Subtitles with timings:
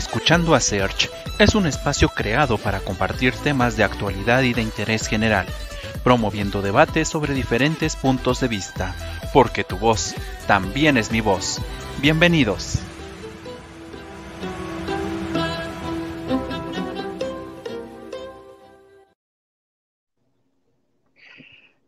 [0.00, 5.06] Escuchando a Search es un espacio creado para compartir temas de actualidad y de interés
[5.06, 5.44] general,
[6.02, 8.94] promoviendo debates sobre diferentes puntos de vista,
[9.34, 10.14] porque tu voz
[10.46, 11.60] también es mi voz.
[12.00, 12.82] Bienvenidos.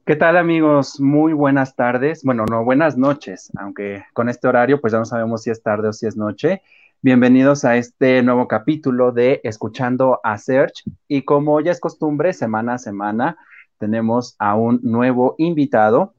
[0.04, 1.00] ¿Qué tal amigos?
[1.00, 2.24] Muy buenas tardes.
[2.24, 5.88] Bueno, no, buenas noches, aunque con este horario pues ya no sabemos si es tarde
[5.88, 6.60] o si es noche.
[7.04, 10.84] Bienvenidos a este nuevo capítulo de Escuchando a Search.
[11.08, 13.38] Y como ya es costumbre, semana a semana
[13.78, 16.14] tenemos a un nuevo invitado.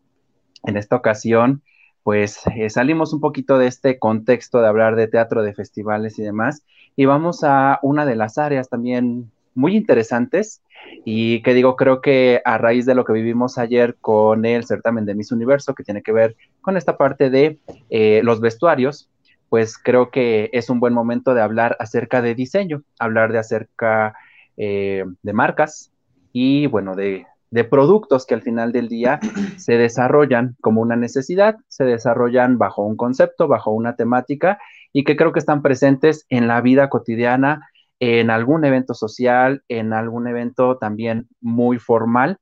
[0.66, 1.62] En esta ocasión,
[2.04, 6.24] pues eh, salimos un poquito de este contexto de hablar de teatro, de festivales y
[6.24, 6.66] demás.
[6.98, 10.62] Y vamos a una de las áreas también muy interesantes.
[11.06, 15.06] Y que digo, creo que a raíz de lo que vivimos ayer con el certamen
[15.06, 17.58] de Miss Universo, que tiene que ver con esta parte de
[17.90, 19.10] eh, los vestuarios,
[19.54, 24.16] pues creo que es un buen momento de hablar acerca de diseño, hablar de acerca
[24.58, 25.92] eh, de marcas
[26.32, 29.20] y bueno, de, de productos que al final del día
[29.58, 34.58] se desarrollan como una necesidad, se desarrollan bajo un concepto, bajo una temática
[34.92, 39.94] y que creo que están presentes en la vida cotidiana, en algún evento social, en
[39.94, 42.40] algún evento también muy formal.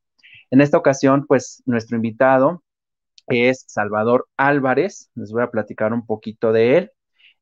[0.49, 2.63] En esta ocasión, pues nuestro invitado
[3.27, 6.91] es Salvador Álvarez, les voy a platicar un poquito de él.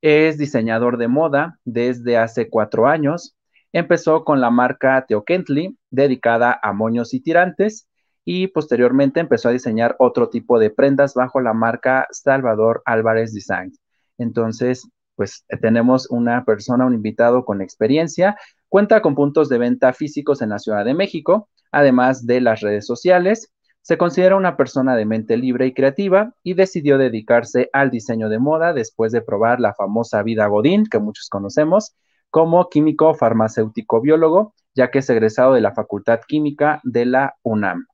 [0.02, 3.36] Es diseñador de moda desde hace cuatro años.
[3.74, 7.88] Empezó con la marca Teo Kentley, dedicada a moños y tirantes,
[8.24, 13.74] y posteriormente empezó a diseñar otro tipo de prendas bajo la marca Salvador Álvarez Design.
[14.18, 18.38] Entonces, pues tenemos una persona, un invitado con experiencia,
[18.70, 22.86] cuenta con puntos de venta físicos en la Ciudad de México, además de las redes
[22.86, 28.30] sociales, se considera una persona de mente libre y creativa y decidió dedicarse al diseño
[28.30, 31.96] de moda después de probar la famosa vida Godín, que muchos conocemos,
[32.30, 37.88] como químico farmacéutico biólogo, ya que es egresado de la Facultad Química de la UNAM.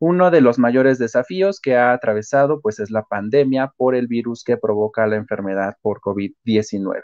[0.00, 4.44] Uno de los mayores desafíos que ha atravesado pues es la pandemia por el virus
[4.44, 7.00] que provoca la enfermedad por COVID-19.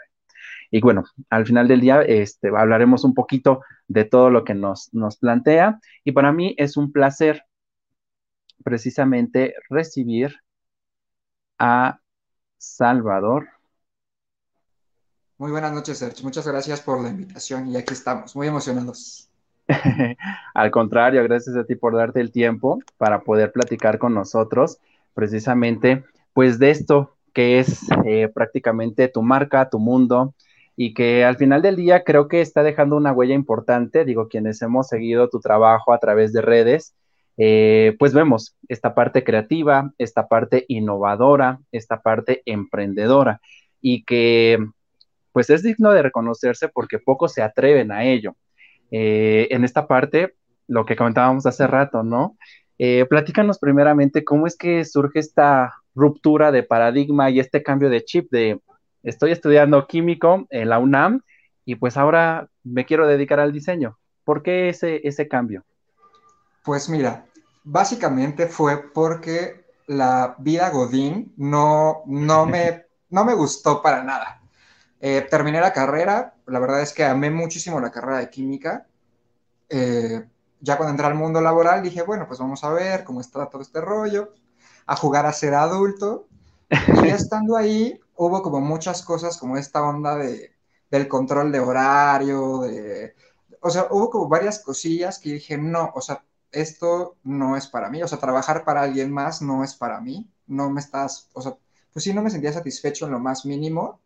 [0.69, 4.93] Y bueno, al final del día este, hablaremos un poquito de todo lo que nos,
[4.93, 5.79] nos plantea.
[6.03, 7.43] Y para mí es un placer
[8.63, 10.35] precisamente recibir
[11.59, 11.99] a
[12.57, 13.49] Salvador.
[15.37, 16.23] Muy buenas noches, Sergio.
[16.23, 19.29] Muchas gracias por la invitación y aquí estamos, muy emocionados.
[20.53, 24.79] Al contrario, gracias a ti por darte el tiempo para poder platicar con nosotros
[25.13, 30.33] precisamente pues de esto que es eh, prácticamente tu marca, tu mundo
[30.75, 34.03] y que al final del día creo que está dejando una huella importante.
[34.05, 36.95] Digo, quienes hemos seguido tu trabajo a través de redes,
[37.37, 43.41] eh, pues vemos esta parte creativa, esta parte innovadora, esta parte emprendedora
[43.81, 44.59] y que
[45.31, 48.35] pues es digno de reconocerse porque pocos se atreven a ello.
[48.91, 50.35] Eh, en esta parte,
[50.67, 52.37] lo que comentábamos hace rato, ¿no?
[52.77, 58.03] Eh, platícanos primeramente cómo es que surge esta ruptura de paradigma y este cambio de
[58.03, 58.59] chip de
[59.03, 61.21] estoy estudiando químico en la UNAM
[61.65, 63.97] y pues ahora me quiero dedicar al diseño.
[64.23, 65.63] ¿Por qué ese, ese cambio?
[66.63, 67.25] Pues mira,
[67.63, 74.41] básicamente fue porque la vida Godín no, no, me, no me gustó para nada.
[74.99, 78.85] Eh, terminé la carrera, la verdad es que amé muchísimo la carrera de química.
[79.69, 80.23] Eh,
[80.59, 83.61] ya cuando entré al mundo laboral dije, bueno, pues vamos a ver cómo está todo
[83.61, 84.33] este rollo,
[84.85, 86.27] a jugar a ser adulto.
[87.03, 90.53] Y estando ahí, hubo como muchas cosas, como esta onda de,
[90.89, 93.15] del control de horario, de,
[93.61, 97.89] o sea, hubo como varias cosillas que dije, no, o sea, esto no es para
[97.89, 101.41] mí, o sea, trabajar para alguien más no es para mí, no me estás, o
[101.41, 101.55] sea,
[101.93, 103.99] pues sí, no me sentía satisfecho en lo más mínimo.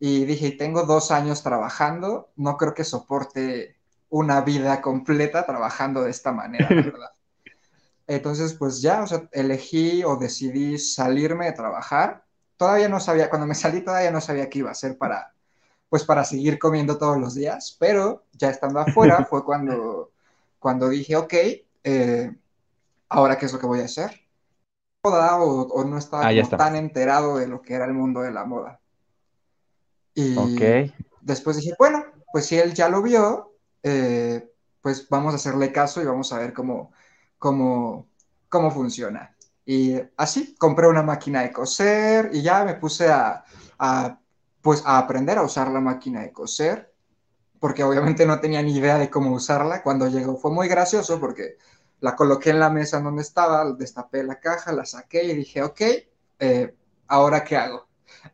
[0.00, 3.76] Y dije, tengo dos años trabajando, no creo que soporte
[4.10, 7.10] una vida completa trabajando de esta manera, ¿verdad?
[8.06, 12.24] Entonces, pues ya, o sea, elegí o decidí salirme de trabajar.
[12.56, 15.32] Todavía no sabía, cuando me salí todavía no sabía qué iba a hacer para,
[15.88, 20.10] pues para seguir comiendo todos los días, pero ya estando afuera fue cuando,
[20.64, 21.34] cuando dije, ok,
[21.84, 22.34] eh,
[23.10, 24.18] ahora qué es lo que voy a hacer.
[25.04, 28.32] Moda o, o no estaba Ah, tan enterado de lo que era el mundo de
[28.32, 28.80] la moda.
[30.14, 30.80] Y
[31.20, 32.02] después dije, bueno,
[32.32, 33.52] pues si él ya lo vio,
[33.82, 34.50] eh,
[34.80, 36.92] pues vamos a hacerle caso y vamos a ver cómo,
[37.38, 38.08] cómo,
[38.48, 39.36] cómo funciona.
[39.66, 43.44] Y así, compré una máquina de coser y ya me puse a,
[43.78, 44.18] a,
[44.62, 46.93] pues, a aprender a usar la máquina de coser,
[47.60, 49.82] porque obviamente no tenía ni idea de cómo usarla.
[49.82, 51.56] Cuando llegó fue muy gracioso porque
[52.00, 55.80] la coloqué en la mesa donde estaba, destapé la caja, la saqué y dije, ok,
[56.40, 56.74] eh,
[57.06, 57.86] ¿ahora qué hago?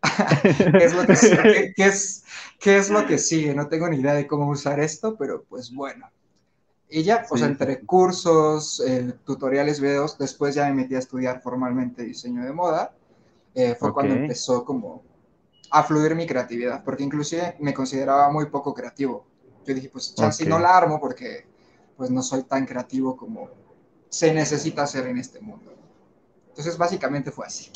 [0.42, 1.74] ¿Qué, es lo que, sigue?
[1.76, 2.24] es,
[2.58, 3.54] ¿Qué es lo que sigue?
[3.54, 6.10] No tengo ni idea de cómo usar esto, pero pues bueno.
[6.88, 12.02] Y ya, pues entre cursos, eh, tutoriales, videos, después ya me metí a estudiar formalmente
[12.02, 12.92] diseño de moda.
[13.54, 15.04] Eh, fue cuando empezó como
[15.70, 19.26] a fluir mi creatividad, porque inclusive me consideraba muy poco creativo.
[19.64, 21.46] Yo dije, pues ya si no la armo porque
[21.96, 23.50] pues no soy tan creativo como
[24.08, 25.72] se necesita hacer en este mundo.
[26.48, 27.70] Entonces básicamente fue así.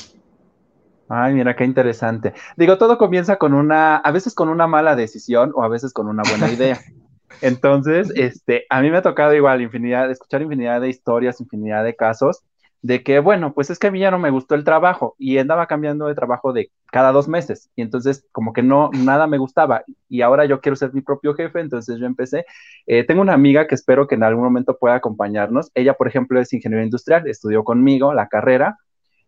[1.09, 2.33] Ay, mira, qué interesante.
[2.57, 6.09] Digo, todo comienza con una, a veces con una mala decisión o a veces con
[6.09, 6.81] una buena idea.
[7.41, 11.95] Entonces, este, a mí me ha tocado igual infinidad, escuchar infinidad de historias, infinidad de
[11.95, 12.43] casos
[12.85, 15.39] de que, bueno, pues es que a mí ya no me gustó el trabajo y
[15.39, 19.39] andaba cambiando de trabajo de cada dos meses y entonces como que no, nada me
[19.39, 22.45] gustaba y ahora yo quiero ser mi propio jefe, entonces yo empecé.
[22.87, 25.71] Eh, tengo una amiga que espero que en algún momento pueda acompañarnos.
[25.75, 28.77] Ella, por ejemplo, es ingeniero industrial, estudió conmigo la carrera.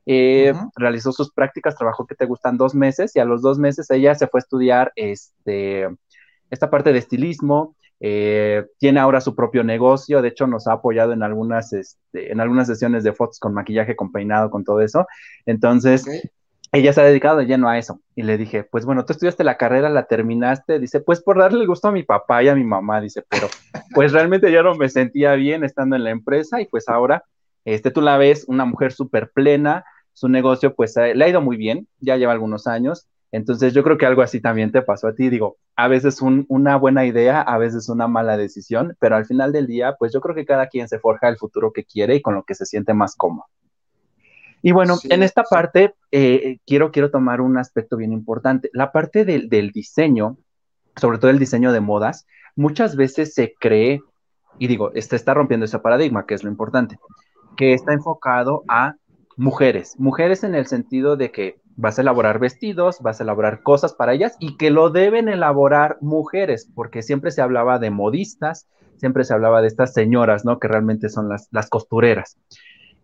[0.04, 3.90] Eh, realizó sus prácticas, trabajó que te gustan dos meses y a los dos meses
[3.90, 5.88] ella se fue a estudiar este,
[6.50, 11.12] esta parte de estilismo, eh, tiene ahora su propio negocio, de hecho nos ha apoyado
[11.12, 15.06] en algunas, este, en algunas sesiones de fotos con maquillaje, con peinado, con todo eso.
[15.46, 16.04] Entonces,
[16.72, 18.00] ella se ha dedicado de lleno a eso.
[18.14, 21.60] Y le dije, pues bueno, tú estudiaste la carrera, la terminaste, dice, pues por darle
[21.60, 23.48] el gusto a mi papá y a mi mamá, dice, pero
[23.94, 27.24] pues realmente yo no me sentía bien estando en la empresa y pues ahora,
[27.64, 31.56] este, tú la ves, una mujer súper plena, su negocio pues le ha ido muy
[31.56, 35.14] bien, ya lleva algunos años, entonces yo creo que algo así también te pasó a
[35.14, 35.28] ti.
[35.28, 39.66] Digo, a veces una buena idea, a veces una mala decisión, pero al final del
[39.66, 42.34] día, pues yo creo que cada quien se forja el futuro que quiere y con
[42.34, 43.46] lo que se siente más cómodo.
[44.62, 48.70] Y bueno, en esta parte eh, quiero, quiero tomar un aspecto bien importante.
[48.72, 50.38] La parte del, del diseño,
[50.96, 52.26] sobre todo el diseño de modas,
[52.56, 54.00] muchas veces se cree,
[54.58, 56.98] y digo, este está rompiendo ese paradigma, que es lo importante,
[57.56, 58.96] que está enfocado a
[59.36, 63.94] mujeres, mujeres en el sentido de que vas a elaborar vestidos, vas a elaborar cosas
[63.94, 69.24] para ellas y que lo deben elaborar mujeres, porque siempre se hablaba de modistas, siempre
[69.24, 70.58] se hablaba de estas señoras, ¿no?
[70.58, 72.38] Que realmente son las, las costureras.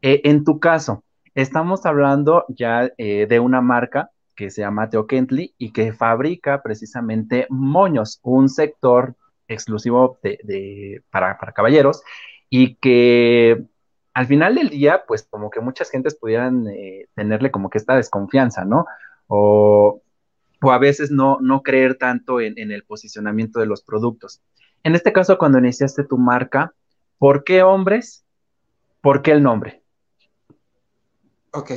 [0.01, 1.05] Eh, en tu caso,
[1.35, 6.63] estamos hablando ya eh, de una marca que se llama Teo Kentley y que fabrica
[6.63, 9.15] precisamente moños, un sector
[9.49, 12.03] exclusivo de, para, para caballeros
[12.49, 13.65] y que
[14.15, 17.97] al final del día, pues como que muchas gentes pudieran eh, tenerle como que esta
[17.97, 18.87] desconfianza, ¿no?
[19.27, 20.03] O,
[20.61, 24.41] a veces no, no creer tanto en, el posicionamiento de los productos.
[24.85, 26.73] En este caso, cuando iniciaste tu marca,
[27.19, 28.25] ¿por qué hombres?
[29.01, 29.83] ¿Por qué el nombre?
[31.53, 31.73] Ok,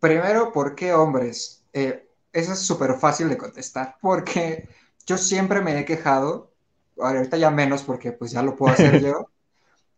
[0.00, 1.64] primero, ¿por qué hombres?
[1.72, 4.68] Eh, eso es súper fácil de contestar, porque
[5.06, 6.52] yo siempre me he quejado,
[6.98, 9.30] ahorita ya menos porque pues ya lo puedo hacer yo,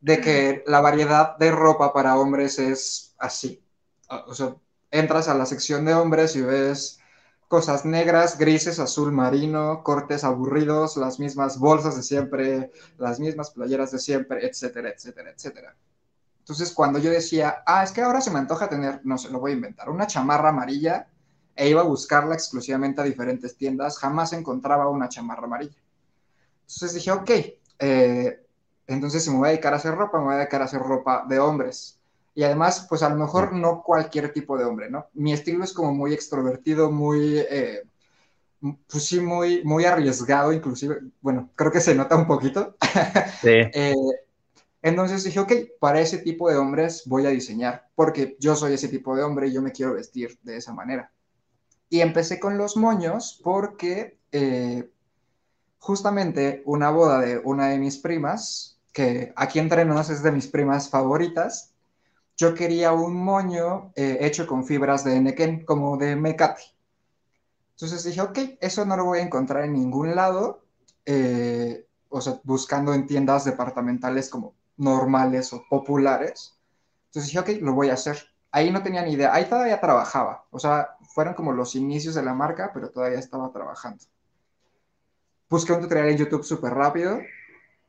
[0.03, 3.63] de que la variedad de ropa para hombres es así.
[4.27, 4.57] O sea,
[4.91, 6.99] entras a la sección de hombres y ves
[7.49, 13.93] cosas negras, grises, azul marino, cortes aburridos, las mismas bolsas de siempre, las mismas playeras
[13.93, 15.77] de siempre, etcétera, etcétera, etcétera.
[16.41, 19.39] Entonces, cuando yo decía, ah, es que ahora se me antoja tener, no sé, lo
[19.39, 21.07] voy a inventar, una chamarra amarilla,
[21.55, 25.77] e iba a buscarla exclusivamente a diferentes tiendas, jamás encontraba una chamarra amarilla.
[26.63, 27.31] Entonces dije, ok,
[27.79, 28.47] eh,
[28.87, 30.81] entonces, si me voy a dedicar a hacer ropa, me voy a dedicar a hacer
[30.81, 31.99] ropa de hombres.
[32.35, 35.07] Y además, pues a lo mejor no cualquier tipo de hombre, ¿no?
[35.13, 37.83] Mi estilo es como muy extrovertido, muy, eh,
[38.61, 42.77] pues sí, muy, muy arriesgado, inclusive, bueno, creo que se nota un poquito.
[43.41, 43.61] Sí.
[43.75, 43.95] Eh,
[44.83, 48.89] entonces dije, ok, para ese tipo de hombres voy a diseñar, porque yo soy ese
[48.89, 51.13] tipo de hombre y yo me quiero vestir de esa manera.
[51.89, 54.91] Y empecé con los moños porque eh,
[55.83, 60.47] justamente una boda de una de mis primas, que aquí entre nos es de mis
[60.47, 61.73] primas favoritas,
[62.37, 66.63] yo quería un moño eh, hecho con fibras de Nequén, como de mecate.
[67.73, 70.63] Entonces dije, ok, eso no lo voy a encontrar en ningún lado,
[71.05, 76.55] eh, o sea, buscando en tiendas departamentales como normales o populares.
[77.07, 78.19] Entonces dije, ok, lo voy a hacer.
[78.53, 82.23] Ahí no tenía ni idea, ahí todavía trabajaba, o sea, fueron como los inicios de
[82.23, 84.05] la marca, pero todavía estaba trabajando.
[85.53, 87.21] Busqué un tutorial en YouTube súper rápido,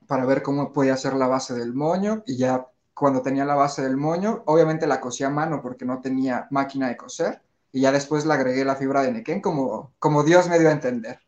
[0.06, 3.82] para ver cómo podía hacer la base del moño y ya cuando tenía la base
[3.82, 7.42] del moño, obviamente la cosía a mano porque no tenía máquina de coser
[7.72, 10.74] y ya después le agregué la fibra de nequén como, como Dios me dio a
[10.74, 11.22] entender.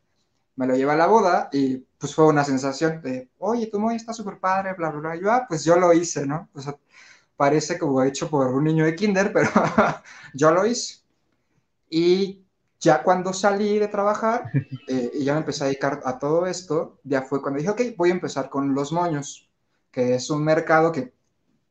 [0.56, 3.96] Me lo llevé a la boda y pues fue una sensación de, oye, tu moño
[3.96, 5.16] está súper padre, bla, bla, bla.
[5.16, 6.50] yo, ah, pues yo lo hice, ¿no?
[6.52, 6.76] O sea,
[7.34, 9.48] parece como hecho por un niño de kinder, pero
[10.34, 10.98] yo lo hice.
[11.88, 12.45] Y
[12.80, 14.50] ya cuando salí de trabajar
[14.88, 17.96] eh, y ya me empecé a dedicar a todo esto, ya fue cuando dije, ok,
[17.96, 19.48] voy a empezar con los moños,
[19.90, 21.14] que es un mercado que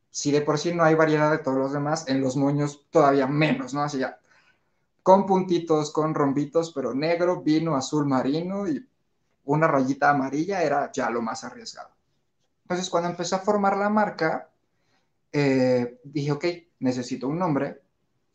[0.10, 3.28] si de por sí no hay variedad de todos los demás, en los moños todavía
[3.28, 3.82] menos, ¿no?
[3.82, 4.18] Así ya,
[5.04, 8.88] con puntitos, con rombitos, pero negro, vino, azul marino y
[9.44, 11.90] una rayita amarilla era ya lo más arriesgado.
[12.64, 14.50] Entonces, cuando empecé a formar la marca,
[15.32, 16.46] eh, dije, ok,
[16.80, 17.82] necesito un nombre.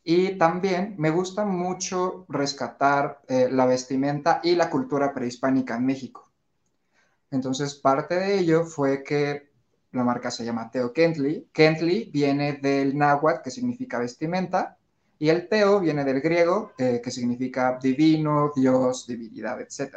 [0.02, 6.30] Y también me gusta mucho rescatar eh, la vestimenta y la cultura prehispánica en México.
[7.30, 9.50] Entonces, parte de ello fue que
[9.92, 11.48] la marca se llama Teo Kentley.
[11.52, 14.78] Kentley viene del náhuatl, que significa vestimenta,
[15.18, 19.96] y el Teo viene del griego, eh, que significa divino, Dios, divinidad, etc.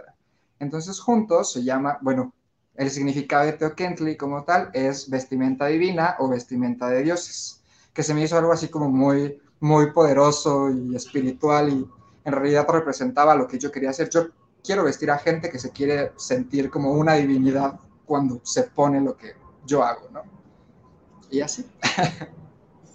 [0.59, 2.33] Entonces, juntos se llama, bueno,
[2.75, 8.03] el significado de Teo Kentley como tal es vestimenta divina o vestimenta de dioses, que
[8.03, 11.87] se me hizo algo así como muy, muy poderoso y espiritual y
[12.25, 14.09] en realidad representaba lo que yo quería hacer.
[14.09, 14.27] Yo
[14.61, 19.15] quiero vestir a gente que se quiere sentir como una divinidad cuando se pone lo
[19.15, 19.31] que
[19.65, 20.23] yo hago, ¿no?
[21.31, 21.65] Y así.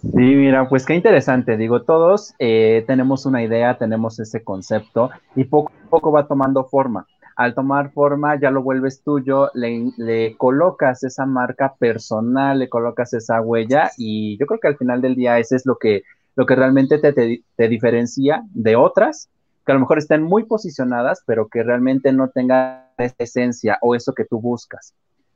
[0.01, 1.57] Sí, mira, pues qué interesante.
[1.57, 6.63] Digo, todos eh, tenemos una idea, tenemos ese concepto y poco a poco va tomando
[6.63, 7.05] forma
[7.39, 13.39] al tomar forma ya lo vuelves tuyo, le, colocas esa marca personal, le colocas esa
[13.39, 16.03] huella y yo creo que al final del día ese es lo que,
[16.35, 19.29] lo que realmente te, te, diferencia de otras
[19.65, 23.95] que a lo mejor estén muy posicionadas, pero que realmente no tengan esa esencia o
[23.95, 24.95] eso que tú buscas.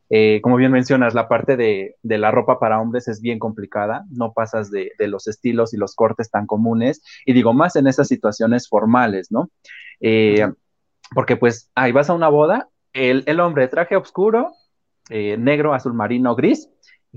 [0.10, 4.06] Eh, como bien mencionas, la parte de, de, la ropa para hombres es bien complicada,
[4.12, 7.88] no pasas de, de, los estilos y los cortes tan comunes, y digo más en
[7.88, 9.50] esas situaciones formales, ¿no?
[10.02, 10.48] Eh,
[11.14, 14.54] porque pues ahí vas a una boda, el, el hombre traje oscuro,
[15.10, 16.70] eh, negro, azul marino, gris,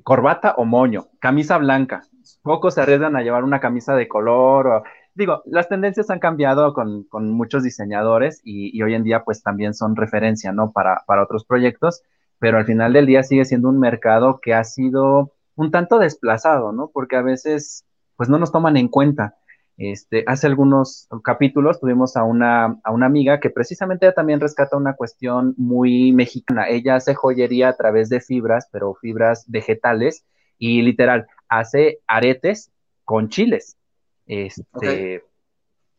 [0.02, 2.02] corbata o moño, camisa blanca.
[2.42, 4.83] Pocos se arriesgan a llevar una camisa de color.
[5.14, 9.42] digo, las tendencias han cambiado con, con muchos diseñadores y, y, hoy en día pues
[9.42, 10.73] también son referencia, ¿no?
[10.73, 12.02] Para, para otros proyectos,
[12.38, 16.73] pero al final del día sigue siendo un mercado que ha sido un tanto desplazado,
[16.73, 16.90] ¿no?
[16.92, 17.85] Porque a veces
[18.16, 19.37] pues no nos toman en cuenta.
[19.78, 24.95] Este, hace algunos capítulos tuvimos a una, a una amiga que precisamente también rescata una
[24.95, 26.68] cuestión muy mexicana.
[26.68, 30.25] Ella hace joyería a través de fibras, pero fibras vegetales,
[30.59, 32.70] y literal, hace aretes
[33.04, 33.76] con chiles.
[34.26, 35.22] Este,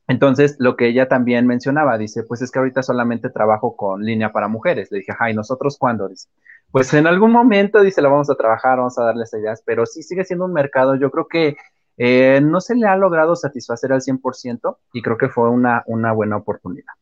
[0.07, 4.31] Entonces, lo que ella también mencionaba, dice, pues es que ahorita solamente trabajo con línea
[4.31, 4.91] para mujeres.
[4.91, 6.07] Le dije, ay, ¿nosotros cuándo?
[6.07, 6.29] Dice,
[6.71, 10.03] pues en algún momento, dice, lo vamos a trabajar, vamos a darles ideas, pero sí
[10.03, 11.57] sigue siendo un mercado, yo creo que
[11.97, 16.11] eh, no se le ha logrado satisfacer al 100% y creo que fue una, una
[16.11, 16.93] buena oportunidad.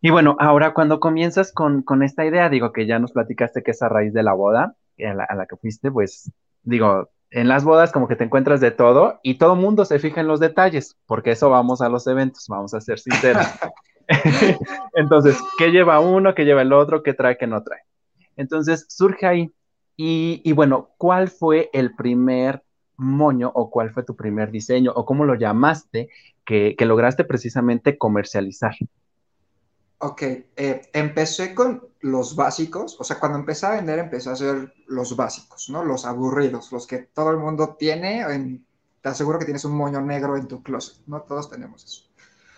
[0.00, 3.70] Y bueno, ahora cuando comienzas con, con, esta idea, digo que ya nos platicaste que
[3.70, 6.32] es a raíz de la boda a la, a la, que fuiste, pues
[6.64, 10.20] digo, en las bodas como que te encuentras de todo y todo mundo se fija
[10.20, 13.46] en los detalles, porque eso vamos a los eventos, vamos a ser sinceros.
[14.94, 17.80] Entonces, ¿qué lleva uno, qué lleva el otro, qué trae, qué no trae?
[18.36, 19.50] Entonces, surge ahí.
[19.96, 22.62] Y, y bueno, ¿cuál fue el primer
[22.96, 26.08] moño o cuál fue tu primer diseño o cómo lo llamaste
[26.44, 28.74] que, lograste precisamente comercializar?
[30.04, 34.74] Ok, eh, empecé con los básicos, o sea, cuando empecé a vender empecé a hacer
[34.88, 35.84] los básicos, ¿no?
[35.84, 38.26] Los aburridos, los que todo el mundo tiene,
[39.00, 41.22] te aseguro que tienes un moño negro en tu closet, ¿no?
[41.22, 42.02] Todos tenemos eso.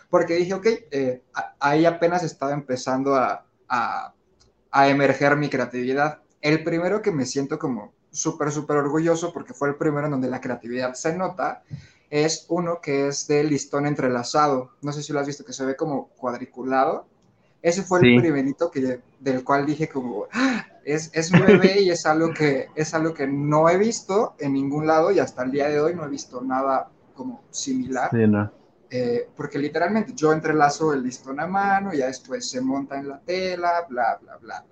[0.09, 1.23] Porque dije, ok, eh,
[1.61, 6.23] ahí apenas estaba empezando a, a emerger mi creatividad.
[6.41, 10.31] El primero que me siento como súper, súper orgulloso porque fue el primero en donde
[10.31, 11.63] la creatividad se nota,
[12.09, 14.71] es uno que es de listón entrelazado.
[14.81, 17.07] No sé si lo has visto, que se ve como cuadriculado.
[17.65, 20.67] Ese fue el primerito que, del cual dije como, ¡Ah!
[20.85, 24.87] es, es bebé y es algo, que, es algo que no he visto en ningún
[24.87, 28.11] lado y hasta el día de hoy no he visto nada como similar.
[28.91, 33.09] Eh, porque literalmente yo entrelazo el listón a mano, y ya después se monta en
[33.09, 34.67] la tela, bla, bla, bla.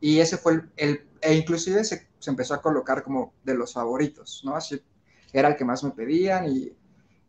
[0.00, 3.72] Y ese fue el, el e inclusive se, se, empezó a colocar como de los
[3.72, 4.54] favoritos, ¿no?
[4.54, 4.80] Así
[5.32, 6.72] era el que más me pedían y,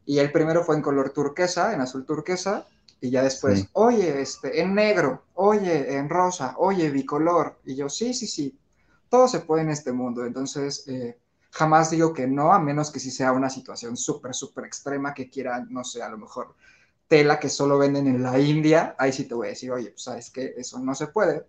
[0.06, 2.68] y el primero fue en color turquesa, en azul turquesa,
[3.00, 8.14] y ya después, oye, este, en negro, oye, en rosa, oye, bicolor, y yo, sí,
[8.14, 8.58] sí, sí,
[9.10, 11.18] todo se puede en este mundo, entonces eh,
[11.52, 15.30] jamás digo que no, a menos que si sea una situación súper, súper extrema que
[15.30, 16.56] quiera, no sé, a lo mejor
[17.08, 20.04] tela que solo venden en la India, ahí sí te voy a decir, oye, pues
[20.04, 21.46] sabes que eso no se puede,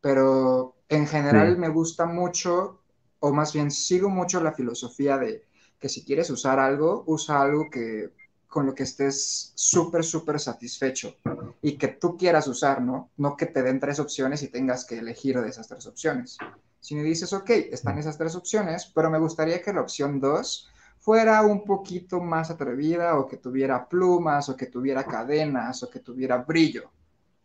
[0.00, 2.80] pero en general me gusta mucho,
[3.20, 5.46] o más bien sigo mucho la filosofía de
[5.78, 8.10] que si quieres usar algo, usa algo que
[8.54, 11.16] con lo que estés súper, súper satisfecho
[11.60, 13.10] y que tú quieras usar, ¿no?
[13.16, 16.38] No que te den tres opciones y tengas que elegir de esas tres opciones.
[16.78, 20.70] Si me dices, ok, están esas tres opciones, pero me gustaría que la opción dos
[21.00, 25.98] fuera un poquito más atrevida o que tuviera plumas o que tuviera cadenas o que
[25.98, 26.92] tuviera brillo.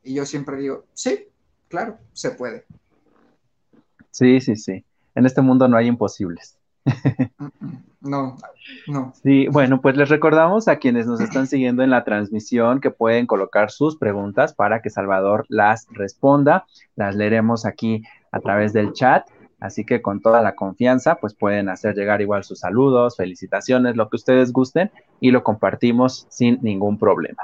[0.03, 1.27] Y yo siempre digo, sí,
[1.69, 2.65] claro, se puede.
[4.11, 4.85] Sí, sí, sí.
[5.15, 6.55] En este mundo no hay imposibles.
[8.01, 8.37] No,
[8.87, 9.13] no.
[9.23, 13.27] Sí, bueno, pues les recordamos a quienes nos están siguiendo en la transmisión que pueden
[13.27, 16.65] colocar sus preguntas para que Salvador las responda.
[16.95, 19.27] Las leeremos aquí a través del chat.
[19.59, 24.09] Así que con toda la confianza, pues pueden hacer llegar igual sus saludos, felicitaciones, lo
[24.09, 24.89] que ustedes gusten
[25.19, 27.43] y lo compartimos sin ningún problema.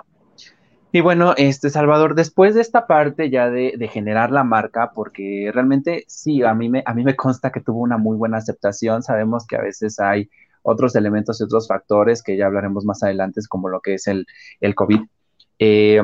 [0.96, 6.06] Y bueno, este Salvador, después de esta parte ya de, generar la marca, porque realmente
[6.08, 9.04] sí, a mí, me, a mí me consta que tuvo una muy buena aceptación.
[9.04, 10.30] Sabemos que a veces hay
[10.66, 14.26] otros elementos y otros factores que ya hablaremos más adelante, como lo que es el,
[14.60, 15.02] el COVID.
[15.60, 16.02] Eh,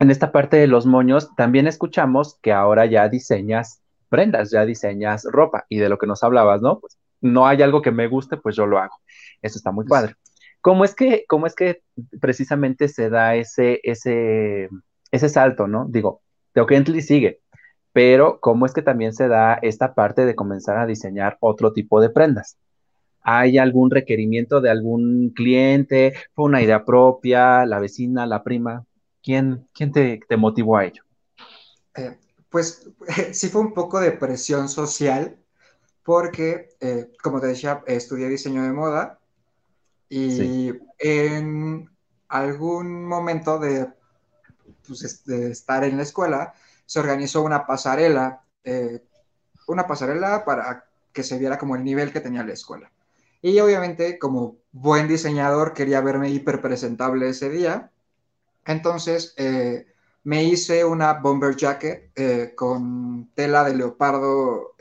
[0.00, 5.24] en esta parte de los moños, también escuchamos que ahora ya diseñas prendas, ya diseñas
[5.30, 6.80] ropa y de lo que nos hablabas, ¿no?
[6.80, 8.94] Pues no hay algo que me guste, pues yo lo hago.
[9.42, 10.14] Eso está muy padre.
[10.60, 11.82] ¿Cómo es que, cómo es que
[12.20, 14.68] precisamente se da ese, ese,
[15.10, 15.86] ese salto, ¿no?
[15.88, 17.40] Digo, Teocentli sigue,
[17.92, 22.00] pero ¿cómo es que también se da esta parte de comenzar a diseñar otro tipo
[22.00, 22.56] de prendas?
[23.30, 26.14] ¿Hay algún requerimiento de algún cliente?
[26.34, 27.66] ¿Fue una idea propia?
[27.66, 28.86] ¿La vecina, la prima?
[29.22, 31.02] ¿Quién, quién te, motivó a ello?
[31.94, 32.16] Eh,
[32.48, 32.88] pues
[33.32, 35.36] sí fue un poco de presión social,
[36.02, 39.18] porque, eh, como te decía, estudié diseño de moda
[40.08, 41.90] y en
[42.28, 43.60] algún momento
[44.86, 46.54] pues, de, estar en la escuela,
[46.86, 49.02] se organizó una pasarela, eh,
[49.66, 52.90] una pasarela para que se viera como el nivel que tenía la escuela.
[53.42, 57.92] Y obviamente, como buen diseñador, quería verme hiper presentable ese día.
[58.66, 59.86] Entonces, eh,
[60.24, 64.74] me hice una bomber jacket eh, con tela de leopardo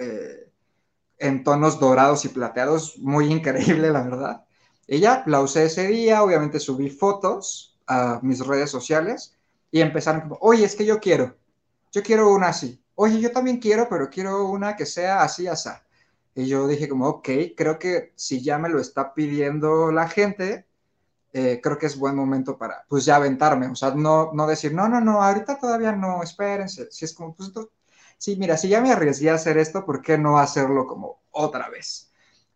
[1.19, 4.45] en tonos dorados y plateados, muy increíble, la verdad.
[4.87, 9.35] Y ya la usé ese día, obviamente subí fotos a mis redes sociales
[9.71, 11.35] y empezaron como, oye, es que yo quiero,
[11.91, 12.81] yo quiero una así.
[12.95, 15.69] Oye, yo también quiero, pero quiero una que sea así, así.
[16.37, 20.67] Y yo dije como, ok, creo que si ya me lo está pidiendo la gente,
[21.33, 23.67] eh, creo que es buen momento para, pues ya aventarme.
[23.67, 26.89] O sea, no, no decir, no, no, no, ahorita todavía no, espérense.
[26.91, 27.51] Si es como, pues,
[28.19, 31.69] sí, mira, si ya me arriesgué a hacer esto, ¿por qué no hacerlo como otra
[31.69, 32.11] vez?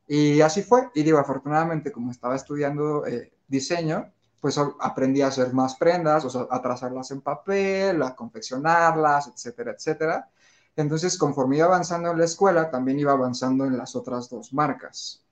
[0.07, 0.91] Y así fue.
[0.93, 6.29] Y digo, afortunadamente, como estaba estudiando eh, diseño, pues aprendí a hacer más prendas, o
[6.29, 10.29] sea, a trazarlas en papel, a confeccionarlas, etcétera, etcétera.
[10.75, 15.23] Entonces, conforme iba avanzando en la escuela, también iba avanzando en las otras dos marcas.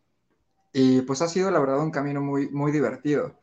[0.73, 3.39] Y pues ha sido, la verdad, un camino muy, muy divertido.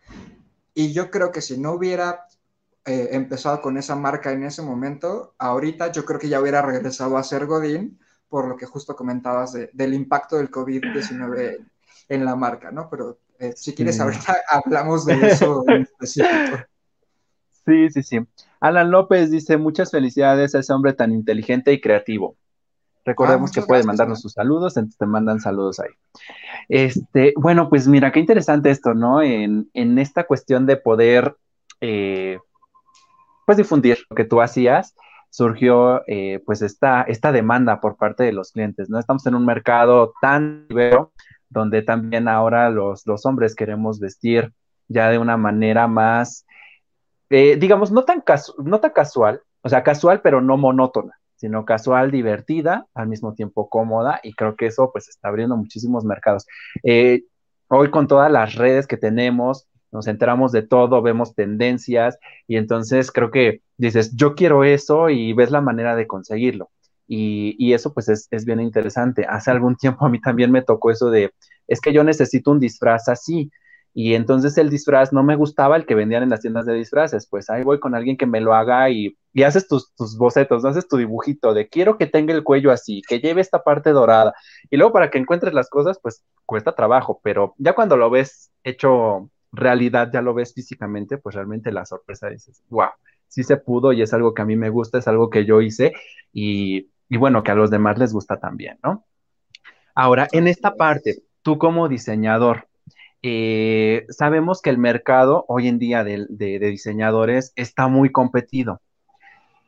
[0.75, 2.27] Y yo creo que si no hubiera
[2.85, 7.17] eh, empezado con esa marca en ese momento, ahorita yo creo que ya hubiera regresado
[7.17, 11.67] a ser Godín, por lo que justo comentabas del impacto del COVID-19
[12.09, 12.89] en la marca, ¿no?
[12.91, 16.59] Pero eh, si quieres, ahorita hablamos de eso en específico.
[17.67, 18.21] Sí, sí, sí.
[18.61, 22.37] Alan López dice, muchas felicidades a ese hombre tan inteligente y creativo.
[23.05, 25.91] Recordemos ah, que puede mandarnos sus saludos, entonces te mandan saludos ahí.
[26.69, 29.23] Este, bueno, pues mira, qué interesante esto, ¿no?
[29.23, 31.37] En, esta cuestión de poder,
[31.81, 32.39] eh,
[33.45, 34.95] pues difundir lo que tú hacías
[35.31, 38.99] surgió eh, pues esta, esta demanda por parte de los clientes, ¿no?
[38.99, 41.13] Estamos en un mercado tan diverso
[41.49, 44.53] donde también ahora los, los hombres queremos vestir
[44.89, 46.46] ya de una manera más,
[47.31, 48.23] eh, digamos, no tan,
[48.59, 53.69] no tan casual, o sea, casual pero no monótona, sino casual, divertida, al mismo tiempo
[53.69, 56.47] cómoda, y creo que eso pues está abriendo muchísimos mercados.
[56.83, 57.25] Eh,
[57.69, 63.11] hoy con todas las redes que tenemos, nos enteramos de todo, vemos tendencias y entonces
[63.11, 66.71] creo que dices, yo quiero eso y ves la manera de conseguirlo.
[67.09, 69.25] Y, eso pues es, bien interesante.
[69.29, 71.33] Hace algún tiempo a mí también me tocó eso de,
[71.69, 73.51] es que yo necesito un disfraz así.
[73.99, 77.27] Y entonces el disfraz no me gustaba el que vendían en las tiendas de disfraces,
[77.27, 80.67] pues ahí voy con alguien que me lo haga y, y haces tus, tus, bocetos,
[80.67, 84.35] haces tu dibujito de quiero que tenga el cuello así, que lleve esta parte dorada.
[84.69, 88.51] Y luego para que encuentres las cosas, pues cuesta trabajo, pero ya cuando lo ves
[88.65, 92.91] hecho realidad ya lo ves físicamente, pues realmente la sorpresa dices, wow,
[93.29, 95.63] sí se pudo y es algo que a mí me gusta, es algo que yo
[95.63, 95.95] hice
[96.35, 99.07] y, bueno, que a los demás les gusta también, ¿no?
[99.95, 102.69] Ahora, en esta parte, tú como diseñador,
[103.23, 108.81] eh, sabemos que el mercado hoy en día de, de diseñadores está muy competido.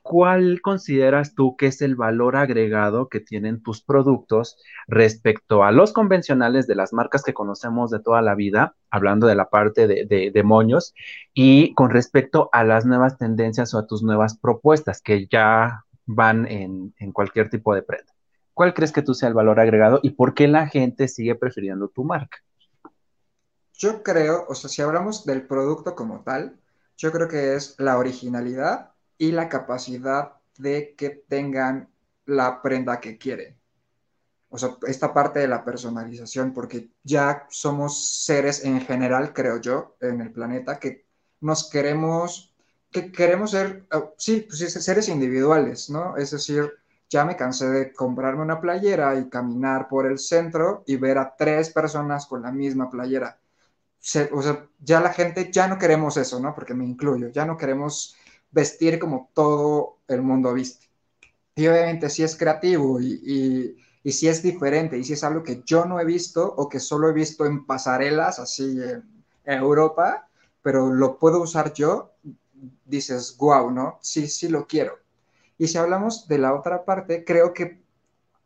[0.09, 4.57] ¿cuál consideras tú que es el valor agregado que tienen tus productos
[4.87, 9.35] respecto a los convencionales de las marcas que conocemos de toda la vida, hablando de
[9.35, 10.95] la parte de, moños,
[11.35, 16.47] y con respecto a las nuevas tendencias o a tus nuevas propuestas que ya van
[16.47, 18.11] en, en cualquier tipo de prenda?
[18.55, 21.89] ¿Cuál crees que tú sea el valor agregado y por qué la gente sigue prefiriendo
[21.89, 22.39] tu marca?
[23.79, 26.61] Yo creo, o sea, si hablamos del producto como tal,
[26.97, 31.89] yo creo que es la originalidad y la capacidad de que tengan
[32.27, 33.57] la prenda que quieren.
[34.51, 39.97] o sea, esta parte de la personalización, porque ya somos seres en general, creo yo,
[40.01, 41.07] en el planeta, que
[41.41, 42.55] nos queremos,
[42.91, 46.17] que queremos ser, oh, sí, pues seres individuales, ¿no?
[46.17, 46.73] Es decir,
[47.11, 51.37] ya me cansé de comprarme una playera y caminar por el centro y ver a
[51.37, 53.39] tres personas con la misma playera.
[54.33, 56.55] O sea, ya la gente, ya no queremos eso, ¿no?
[56.55, 58.17] Porque me incluyo, ya no queremos
[58.51, 60.87] vestir como todo el mundo viste.
[61.55, 65.63] Y obviamente si es creativo y, y, si es diferente y si es algo que
[65.67, 69.05] yo no he visto o que solo he visto en pasarelas así en,
[69.45, 70.29] en Europa,
[70.63, 72.13] pero lo puedo usar yo,
[72.85, 73.99] dices, wow, ¿no?
[74.01, 74.99] Sí, sí lo quiero.
[75.59, 77.83] Y si hablamos de la otra parte, creo que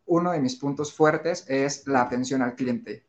[0.06, 3.04] uno de mis puntos fuertes es la atención al cliente.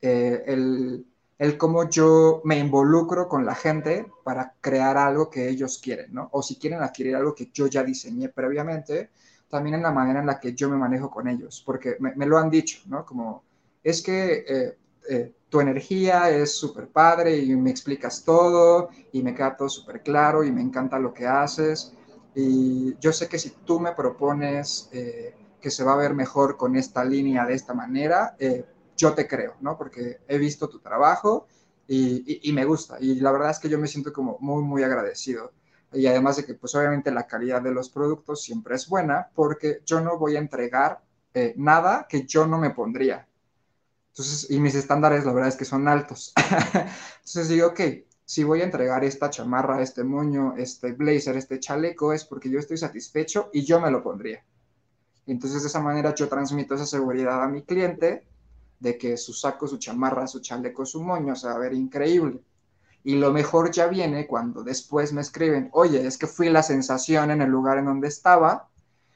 [0.00, 1.06] Eh, el,
[1.38, 6.28] el, cómo yo me involucro con la gente para crear algo que ellos quieren, ¿no?
[6.32, 9.10] O si quieren adquirir algo que yo ya diseñé previamente,
[9.48, 12.38] también en la manera en la que yo me manejo con ellos, porque me, lo
[12.38, 13.04] han dicho, ¿no?
[13.04, 13.42] Como,
[13.82, 19.34] es que eh, eh, tu energía es súper padre y me explicas todo y me
[19.34, 21.94] queda todo súper claro y me encanta lo que haces
[22.34, 26.56] y yo sé que si tú me propones eh, que se va a ver mejor
[26.56, 28.36] con esta línea de esta manera,
[28.96, 29.76] yo te creo, ¿no?
[29.76, 31.46] Porque he visto tu trabajo
[31.86, 32.96] y, me gusta.
[33.00, 35.52] Y la verdad es que yo me siento como muy, muy agradecido.
[35.92, 39.80] Y además de que, pues obviamente la calidad de los productos siempre es buena, porque
[39.84, 41.02] yo no voy a entregar
[41.34, 43.28] eh, nada que yo no me pondría.
[44.08, 46.32] Entonces, y mis estándares, la verdad es que son altos.
[47.16, 47.80] Entonces digo, ok,
[48.24, 52.58] si voy a entregar esta chamarra, este moño, este blazer, este chaleco, es porque yo
[52.58, 54.44] estoy satisfecho y yo me lo pondría.
[55.26, 58.26] Entonces de esa manera yo transmito esa seguridad a mi cliente
[58.80, 62.40] de que su saco, su chamarra, su chaleco, su moño se va a ver increíble.
[63.02, 67.30] Y lo mejor ya viene cuando después me escriben, oye, es que fui la sensación
[67.30, 68.68] en el lugar en donde estaba,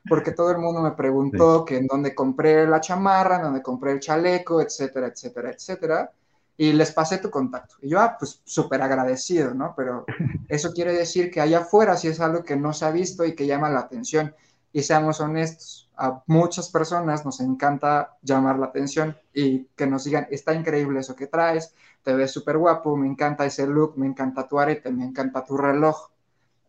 [0.09, 3.93] porque todo el mundo me preguntó que en dónde compré la chamarra, en dónde compré
[3.93, 6.13] el chaleco, etcétera, etcétera, etcétera
[6.61, 7.77] y les pasé tu contacto.
[7.81, 9.75] Y yo, ah, pues súper agradecido, ¿no?
[9.77, 10.05] Pero
[10.49, 13.35] eso quiere decir que allá afuera sí es algo que no se ha visto y
[13.35, 14.35] que llama la atención.
[14.73, 20.29] Y seamos honestos, a muchas personas nos encanta llamar la atención y que nos digan,
[20.31, 24.47] está increíble eso que traes, te ves súper guapo, me encanta ese look, me encanta
[24.47, 26.09] tu arete, me encanta tu reloj,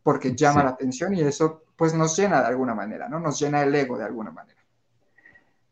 [0.02, 3.20] porque llama la atención y eso pues nos llena de alguna manera, ¿no?
[3.20, 4.60] Nos llena el ego de alguna manera.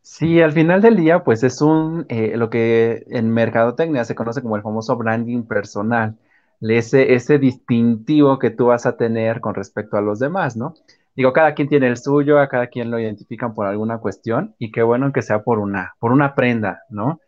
[0.02, 4.42] Sí, al final del día, pues es un, eh, lo que en mercadotecnia se conoce
[4.42, 6.16] como el famoso branding personal,
[6.62, 10.76] ese, ese distintivo que tú vas a tener con respecto a los demás, ¿no?
[11.18, 14.72] Digo, cada quien tiene el suyo, a cada quien lo identifican por alguna cuestión, y
[14.72, 17.20] qué bueno que sea por una, por una prenda, ¿no?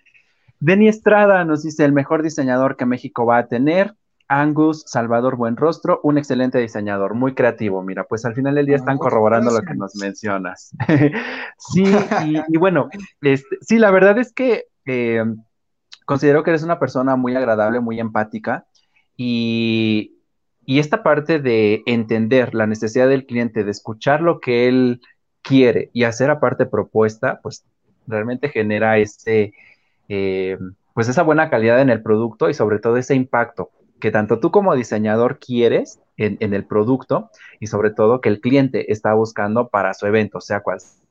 [0.60, 3.95] Denny Estrada nos dice, el mejor diseñador que México va a tener,
[4.28, 7.82] Angus Salvador Buenrostro, un excelente diseñador, muy creativo.
[7.82, 10.71] Mira, pues al final del día están corroborando lo que nos mencionas.
[11.58, 11.84] sí,
[12.47, 12.89] y, bueno,
[13.21, 15.25] este, sí, la verdad es que eh,
[16.06, 18.67] considero que eres una persona muy agradable, muy empática
[19.17, 20.18] y,
[20.69, 25.01] y esta parte de entender la necesidad del cliente, de escuchar lo que él
[25.41, 27.65] quiere y hacer aparte propuesta, pues
[28.05, 29.55] realmente genera ese,
[30.10, 30.60] eh,
[30.93, 34.51] pues esa buena calidad en el producto y sobre todo ese impacto que tanto tú
[34.51, 39.95] como diseñador quieres en, el producto y sobre todo que el cliente está buscando para
[39.95, 41.01] su evento, sea cual sea.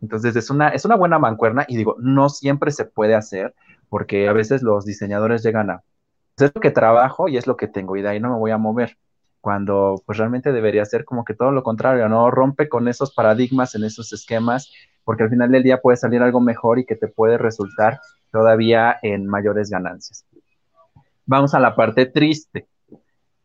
[0.00, 3.52] Entonces es una, es una buena mancuerna y digo, no siempre se puede hacer
[3.88, 5.82] porque a veces los diseñadores llegan a,
[6.42, 8.50] es lo que trabajo y es lo que tengo y de ahí no me voy
[8.50, 8.96] a mover.
[9.40, 12.30] Cuando pues realmente debería ser como que todo lo contrario, ¿no?
[12.30, 14.70] Rompe con esos paradigmas, en esos esquemas,
[15.04, 18.00] porque al final del día puede salir algo mejor y que te puede resultar
[18.30, 20.26] todavía en mayores ganancias.
[21.24, 22.68] Vamos a la parte triste.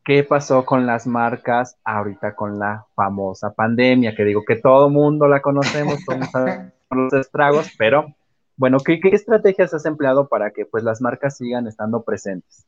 [0.04, 4.16] ¿Qué pasó con las marcas ahorita con la famosa pandemia?
[4.16, 6.20] Que digo que todo mundo la conocemos, todos
[6.92, 8.06] los estragos, pero
[8.58, 12.66] bueno, ¿qué, estrategias has empleado para que pues las marcas sigan estando presentes?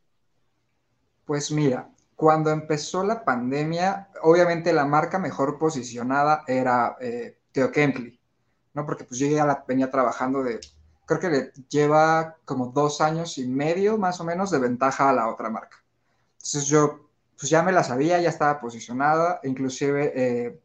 [1.27, 8.17] Pues mira, cuando empezó la pandemia, obviamente la marca mejor posicionada era eh, Teo Kentley,
[8.73, 8.85] ¿no?
[8.85, 10.59] Porque pues yo ya la venía trabajando de
[11.05, 15.13] creo que le lleva como dos años y medio más o menos de ventaja a
[15.13, 15.77] la otra marca.
[16.37, 20.61] Entonces yo pues ya me la sabía, ya estaba posicionada, inclusive eh,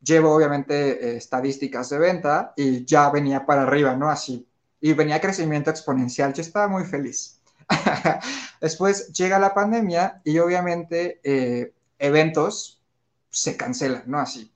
[0.00, 4.08] llevo obviamente eh, estadísticas de venta y ya venía para arriba, ¿no?
[4.08, 4.48] Así.
[4.80, 7.37] Y venía crecimiento exponencial, yo estaba muy feliz.
[8.60, 12.82] Después llega la pandemia y obviamente eh, eventos
[13.30, 14.18] se cancelan, ¿no?
[14.18, 14.52] Así.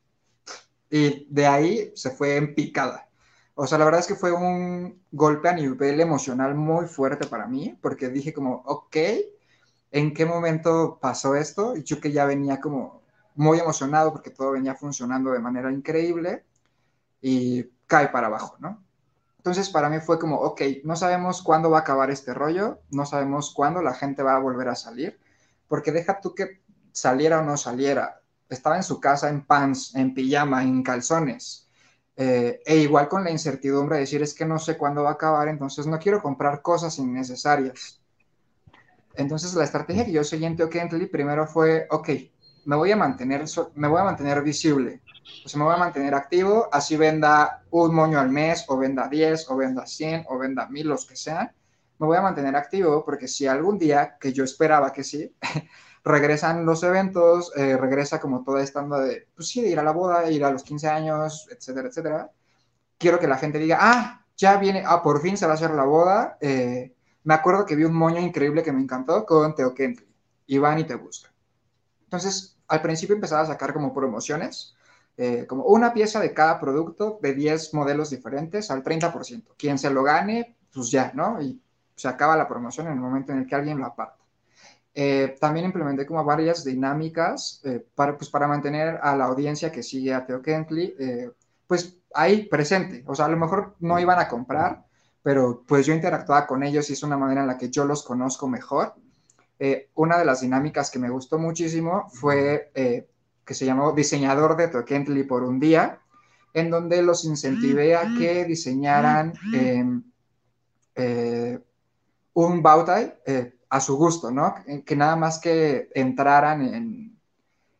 [0.91, 3.09] Y de ahí se fue en picada.
[3.55, 7.47] O sea, la verdad es que fue un golpe a nivel emocional muy fuerte para
[7.47, 8.97] mí, porque dije como, ok,
[9.91, 11.77] ¿en qué momento pasó esto?
[11.77, 13.03] Y yo que ya venía como
[13.35, 16.45] muy emocionado porque todo venía funcionando de manera increíble
[17.21, 18.83] y cae para abajo, ¿no?
[19.43, 23.05] Entonces para mí fue como, ok, no sabemos cuándo va a acabar este rollo, no
[23.05, 25.19] sabemos cuándo la gente va a volver a salir,
[25.67, 30.15] porque deja tú que saliera o no saliera, estaba en su casa en pants, en
[30.15, 31.69] pijama, en calzones.
[32.15, 35.15] Eh, e igual con la incertidumbre de decir es que no sé cuándo va a
[35.15, 38.01] acabar, entonces no quiero comprar cosas innecesarias.
[39.17, 42.11] Entonces la estrategia que yo seguí en Teokently primero fue, ok,
[42.65, 45.02] me voy a mantener visible,
[45.49, 49.51] sea, me voy a mantener activo, así venda un moño al mes, o venda 10,
[49.51, 51.53] o venda 100, o venda 1000, los que sean,
[52.03, 55.35] me voy a mantener activo porque si algún día, que yo esperaba que sí,
[56.05, 59.93] regresan los eventos, eh, regresa como toda esta onda de, pues sí, ir a la
[59.93, 62.31] boda, ir a los 15 años, etcétera, etcétera.
[62.99, 65.71] Quiero que la gente diga, ah, ya viene, ah, por fin se va a hacer
[65.71, 66.39] la boda.
[66.41, 70.09] Eh, me acuerdo que vi un moño increíble que me encantó con Teo Kentley.
[70.47, 71.33] Y van y te buscan.
[72.03, 74.75] Entonces, al principio empezaba a sacar como promociones,
[75.17, 79.55] eh, como una pieza de cada producto de 10 modelos diferentes al 30%.
[79.57, 81.41] Quien se lo gane, pues ya, ¿no?
[81.41, 81.61] Y
[81.95, 84.23] se acaba la promoción en el momento en el que alguien lo aparta.
[84.95, 89.83] Eh, también implementé como varias dinámicas eh, para, pues, para mantener a la audiencia que
[89.83, 91.31] sigue a Theo Kentley, eh,
[91.67, 93.03] pues ahí presente.
[93.07, 94.85] O sea, a lo mejor no iban a comprar,
[95.23, 98.03] pero pues yo interactuaba con ellos y es una manera en la que yo los
[98.03, 98.95] conozco mejor.
[99.95, 102.73] una de las dinámicas que me gustó muchísimo fue
[103.45, 106.01] que se llamó Diseñador de Theo Kentley por un día,
[106.55, 110.03] en donde los incentivé a que diseñaran em,
[112.35, 113.15] un bautai
[113.71, 114.55] a su gusto, ¿no?
[114.85, 117.13] Que nada más que entraran en,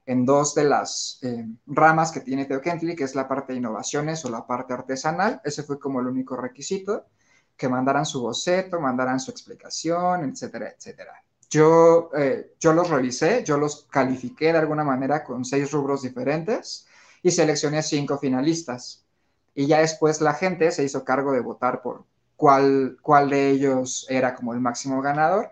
[0.07, 3.59] en dos de las eh, ramas que tiene Theo Kentley, que es la parte de
[3.59, 5.41] innovaciones o la parte artesanal.
[5.45, 7.07] Ese fue como el único requisito,
[7.57, 11.23] que mandaran su boceto, mandaran su explicación, etcétera, etcétera.
[11.53, 16.87] Yo, eh, yo los revisé, yo los califiqué de alguna manera con seis rubros diferentes
[17.23, 19.05] y seleccioné cinco finalistas.
[19.55, 22.05] Y ya después la gente se hizo cargo de votar por
[22.37, 25.51] cuál, cuál de ellos era como el máximo ganador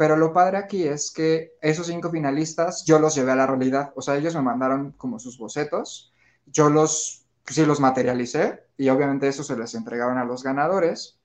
[0.00, 3.92] pero lo padre aquí es que esos cinco finalistas yo los llevé a la realidad.
[3.96, 6.10] O sea, ellos me mandaron como sus bocetos.
[6.46, 11.18] Yo los, sí los materialicé y obviamente eso se les entregaron a los ganadores,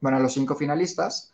[0.00, 1.29] bueno, a los cinco finalistas.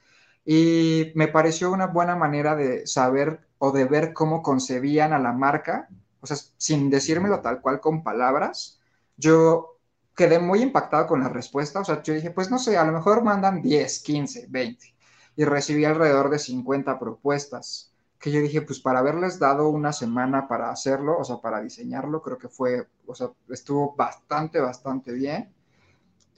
[0.46, 5.32] Y me pareció una buena manera de saber o de ver cómo concebían a la
[5.32, 5.88] marca.
[6.20, 8.80] O sea, sin decírmelo tal cual con palabras,
[9.16, 9.76] yo
[10.14, 11.80] quedé muy impactado con la respuesta.
[11.80, 14.94] O sea, yo dije, pues no sé, a lo mejor mandan 10, 15, 20
[15.36, 20.48] y recibí alrededor de 50 propuestas, que yo dije, pues para haberles dado una semana
[20.48, 25.54] para hacerlo, o sea, para diseñarlo, creo que fue, o sea, estuvo bastante, bastante bien.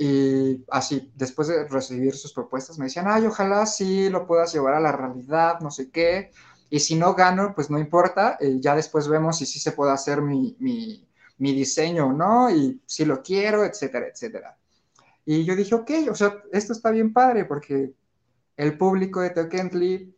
[0.01, 4.75] Y así, después de recibir sus propuestas, me decían, ay, ojalá sí lo puedas llevar
[4.75, 6.31] a la realidad, no sé qué.
[6.71, 9.91] Y si no gano, pues no importa, eh, ya después vemos si sí se puede
[9.91, 11.05] hacer mi, mi,
[11.53, 14.57] diseño o no, y si lo quiero, etcétera, etcétera.
[15.25, 17.93] Y yo dije, ok, o sea, esto está bien padre porque
[18.57, 20.17] el público de Teokently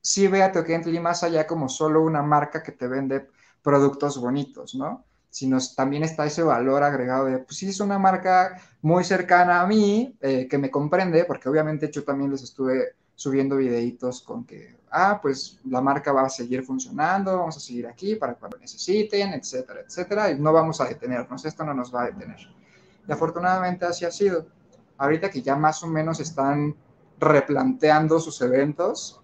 [0.00, 3.28] sí ve a Teokently más allá como solo una marca que te vende
[3.62, 5.06] productos bonitos, ¿no?
[5.32, 9.66] Sino también está ese valor agregado de, pues sí, es una marca muy cercana a
[9.66, 14.76] mí, eh, que me comprende, porque obviamente yo también les estuve subiendo videitos con que,
[14.90, 19.32] ah, pues la marca va a seguir funcionando, vamos a seguir aquí para cuando necesiten,
[19.32, 22.40] etcétera, etcétera, y no vamos a detenernos, esto no nos va a detener.
[23.08, 24.46] Y afortunadamente así ha sido.
[24.98, 26.76] Ahorita que ya más o menos están
[27.18, 29.18] replanteando sus eventos,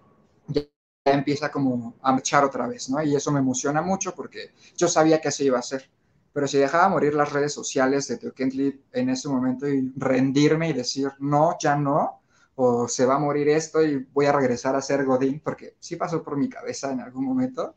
[0.47, 0.63] ya
[1.05, 3.01] empieza como a echar otra vez, ¿no?
[3.03, 5.89] Y eso me emociona mucho porque yo sabía que así iba a ser.
[6.31, 10.69] Pero si dejaba morir las redes sociales de Teo Kentley en ese momento y rendirme
[10.69, 12.21] y decir, no, ya no,
[12.55, 15.95] o se va a morir esto y voy a regresar a ser Godín, porque sí
[15.95, 17.75] pasó por mi cabeza en algún momento,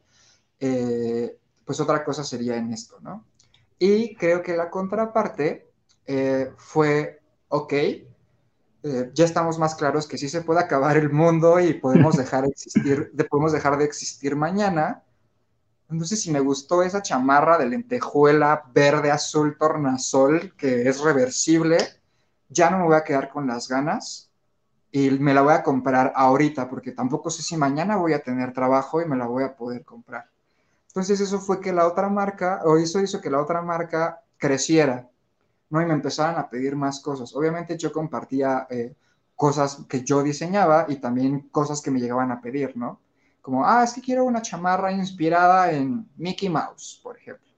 [0.59, 3.25] eh, pues otra cosa sería en esto, ¿no?
[3.79, 5.71] Y creo que la contraparte
[6.07, 11.61] eh, fue, ok, eh, ya estamos más claros que sí se puede acabar el mundo
[11.61, 15.05] y podemos dejar de existir, podemos dejar de existir mañana.
[15.93, 21.79] Entonces, si me gustó esa chamarra de lentejuela verde azul tornasol que es reversible,
[22.49, 24.31] ya no me voy a quedar con las ganas
[24.91, 28.53] y me la voy a comprar ahorita porque tampoco sé si mañana voy a tener
[28.53, 30.29] trabajo y me la voy a poder comprar.
[30.89, 35.09] Entonces, eso fue que la otra marca, o eso hizo que la otra marca creciera
[35.73, 35.81] ¿no?
[35.81, 37.35] Y me empezaron a pedir más cosas.
[37.35, 38.95] Obviamente yo compartía eh,
[39.35, 43.01] cosas que yo diseñaba y también cosas que me llegaban a pedir, ¿no?
[43.43, 47.53] Como, ah, es que quiero una chamarra inspirada en Mickey Mouse, por ejemplo.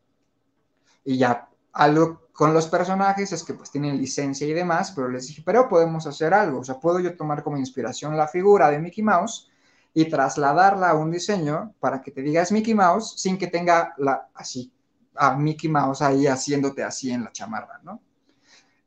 [1.04, 5.28] Y ya, algo con los personajes es que pues tienen licencia y demás, pero les
[5.28, 8.80] dije, pero podemos hacer algo, o sea, puedo yo tomar como inspiración la figura de
[8.80, 9.50] Mickey Mouse
[9.92, 14.28] y trasladarla a un diseño para que te digas Mickey Mouse sin que tenga la
[14.34, 14.72] así
[15.14, 18.00] a Mickey Mouse ahí haciéndote así en la chamarra, ¿no?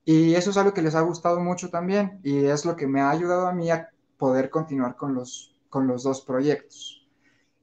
[0.03, 3.01] Y eso es algo que les ha gustado mucho también y es lo que me
[3.01, 7.07] ha ayudado a mí a poder continuar con los, con los dos proyectos.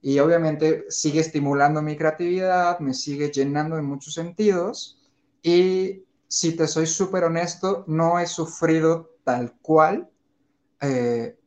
[0.02, 5.00] Y obviamente sigue estimulando mi creatividad, me sigue llenando en muchos sentidos
[5.42, 10.10] y si te soy súper honesto, no he sufrido tal cual.
[10.80, 11.38] Eh,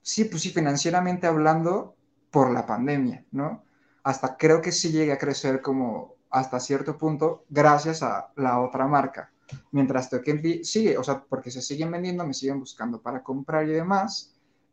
[0.00, 1.96] sí, pues sí, financieramente hablando,
[2.32, 3.62] por la pandemia, ¿no?
[4.02, 8.88] Hasta creo que sí llegué a crecer como hasta cierto punto gracias a la otra
[8.88, 9.30] marca.
[9.70, 13.72] Mientras Token sigue, o sea, porque se siguen vendiendo, me siguen buscando para comprar y
[13.72, 14.31] demás.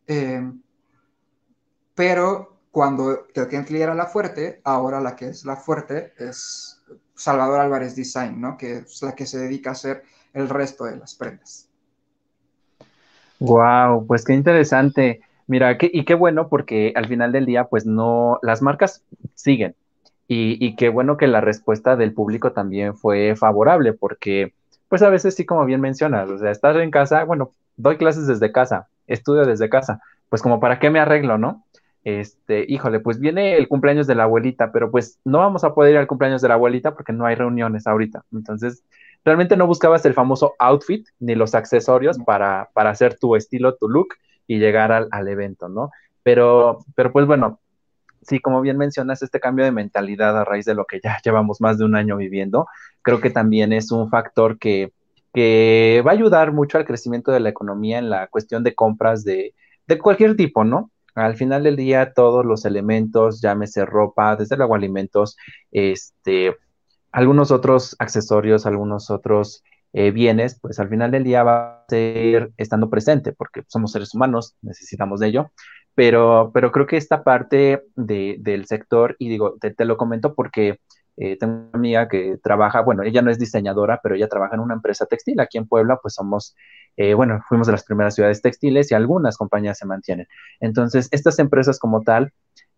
[0.09, 0.51] Eh,
[1.95, 6.81] pero cuando Token era la fuerte, ahora la que es la fuerte es
[7.15, 8.57] Salvador Álvarez Design, ¿no?
[8.57, 11.69] Que es la que se dedica a hacer el resto de las prendas.
[13.39, 15.21] Wow, pues qué interesante.
[15.47, 19.03] Mira, y qué bueno porque al final del día, pues no, las marcas
[19.35, 19.75] siguen.
[20.31, 24.53] Y, qué bueno que la respuesta del público también fue favorable, porque
[24.87, 28.27] pues a veces sí, como bien mencionas, o sea, estar en casa, bueno, doy clases
[28.27, 31.65] desde casa, estudio desde casa, pues como para qué me arreglo, ¿no?
[32.03, 35.93] Este, híjole, pues viene el cumpleaños de la abuelita, pero pues no vamos a poder
[35.93, 38.23] ir al cumpleaños de la abuelita porque no hay reuniones ahorita.
[38.31, 38.83] Entonces,
[39.25, 43.89] realmente no buscabas el famoso outfit ni los accesorios para, para hacer tu estilo, tu
[43.89, 44.15] look
[44.47, 45.91] y llegar al, al evento, ¿no?
[46.23, 47.59] Pero, pero pues bueno,
[48.21, 51.61] sí, como bien mencionas, este cambio de mentalidad a raíz de lo que ya llevamos
[51.61, 52.67] más de un año viviendo,
[53.01, 54.91] creo que también es un factor que,
[55.33, 59.23] que va a ayudar mucho al crecimiento de la economía en la cuestión de compras
[59.23, 59.53] de,
[59.87, 60.91] de cualquier tipo, ¿no?
[61.15, 65.35] Al final del día, todos los elementos, llámese ropa, desde luego alimentos,
[65.71, 66.55] este,
[67.11, 69.63] algunos otros accesorios, algunos otros
[69.93, 74.13] eh, bienes, pues al final del día va a ser estando presente, porque somos seres
[74.13, 75.51] humanos, necesitamos de ello,
[75.95, 80.79] pero, pero creo que esta parte del sector, y digo, te, lo comento porque
[81.21, 84.61] eh, tengo una amiga que trabaja, bueno, ella no es diseñadora, pero ella trabaja en
[84.61, 85.41] una empresa textil.
[85.41, 86.55] Aquí en Puebla, pues somos,
[86.95, 90.27] eh, bueno, fuimos de las primeras ciudades textiles y algunas compañías se mantienen.
[90.61, 92.31] Entonces, estas empresas como tal,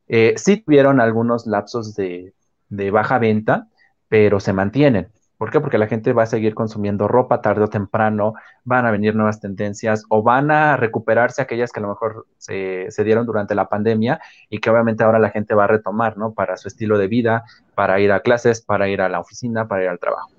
[0.08, 2.34] eh, sí tuvieron algunos lapsos de,
[2.70, 3.68] de baja venta,
[4.10, 5.10] pero se mantienen.
[5.42, 5.60] ¿Por qué?
[5.60, 9.40] Porque la gente va a seguir consumiendo ropa tarde o temprano, van a venir nuevas
[9.40, 14.22] tendencias o van a recuperarse aquellas que a lo mejor se, dieron durante la pandemia
[14.52, 16.36] y que obviamente ahora la gente va a retomar, ¿no?
[16.36, 19.82] Para su estilo de vida, para ir a clases, para ir a la oficina, para
[19.82, 20.30] ir al trabajo.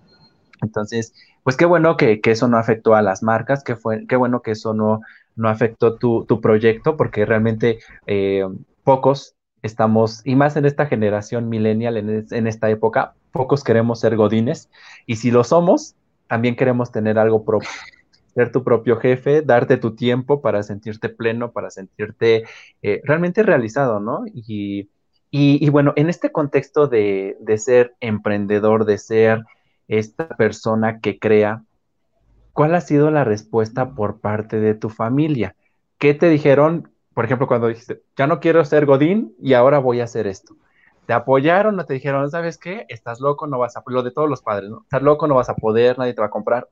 [0.62, 1.12] Entonces,
[1.42, 4.52] pues qué bueno que, eso no afectó a las marcas, que fue, qué bueno que
[4.52, 5.00] eso no,
[5.34, 8.46] no afectó tu, proyecto, porque realmente eh,
[8.84, 14.70] pocos estamos, y más en esta generación millennial, en, esta época, pocos queremos ser godines,
[15.06, 15.96] y si lo somos,
[16.28, 17.68] también queremos tener algo propio,
[18.34, 22.44] ser tu propio jefe, darte tu tiempo para sentirte pleno, para sentirte
[22.82, 24.24] eh, realmente realizado, ¿no?
[24.32, 24.88] Y,
[25.70, 29.44] bueno, en este contexto de, de ser emprendedor, de ser
[29.88, 31.64] esta persona que crea,
[32.52, 35.56] ¿cuál ha sido la respuesta por parte de tu familia?
[35.98, 40.00] ¿Qué te dijeron por ejemplo, cuando dijiste, ya no quiero ser Godín y ahora voy
[40.00, 40.56] a hacer esto.
[41.06, 42.86] ¿Te apoyaron o te dijeron, sabes qué?
[42.88, 44.82] Estás loco, no vas a, lo de todos los padres, ¿no?
[44.82, 46.68] Estás loco, no vas a poder, nadie te va a comprar.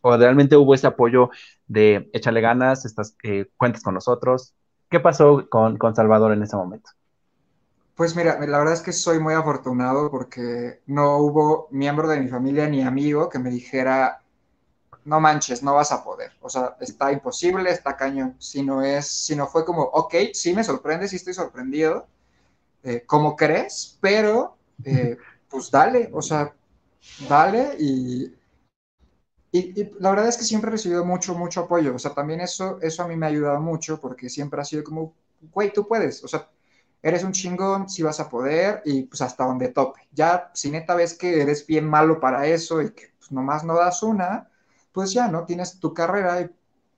[0.00, 1.30] O realmente hubo ese apoyo
[1.66, 4.54] de échale ganas, estás, eh, cuentes con nosotros.
[4.88, 6.90] ¿Qué pasó con, con Salvador en ese momento?
[7.94, 12.28] Pues mira, la verdad es que soy muy afortunado porque no hubo miembro de mi
[12.28, 14.22] familia ni amigo que me dijera,
[15.04, 16.32] no manches, no vas a poder.
[16.40, 18.36] O sea, está imposible, está cañón.
[18.38, 22.06] Si no es, si no fue como, ok, sí me sorprende, sí estoy sorprendido,
[22.88, 25.18] eh, como crees, pero eh,
[25.50, 26.54] pues dale, o sea,
[27.28, 28.34] dale y,
[29.52, 31.94] y, la verdad es que siempre he recibido mucho, mucho apoyo.
[31.94, 34.84] O sea, también eso, eso a mí me ha ayudado mucho porque siempre ha sido
[34.84, 35.14] como,
[35.52, 36.24] güey, tú puedes.
[36.24, 36.48] O sea,
[37.02, 40.08] eres un chingón, sí vas a poder y pues hasta donde tope.
[40.12, 43.76] Ya, si neta ves que eres bien malo para eso y que pues, nomás no
[43.76, 44.48] das una,
[44.92, 45.44] pues ya, ¿no?
[45.44, 46.50] Tienes tu carrera y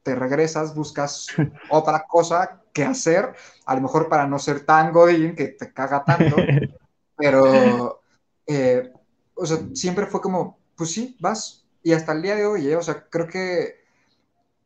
[0.05, 1.27] te regresas, buscas
[1.69, 3.35] otra cosa que hacer,
[3.67, 6.37] a lo mejor para no ser tan godín, que te caga tanto,
[7.17, 8.03] pero,
[8.47, 8.93] eh,
[9.35, 12.77] o sea, siempre fue como, pues sí, vas, y hasta el día de hoy, ¿eh?
[12.77, 13.81] o sea, creo que,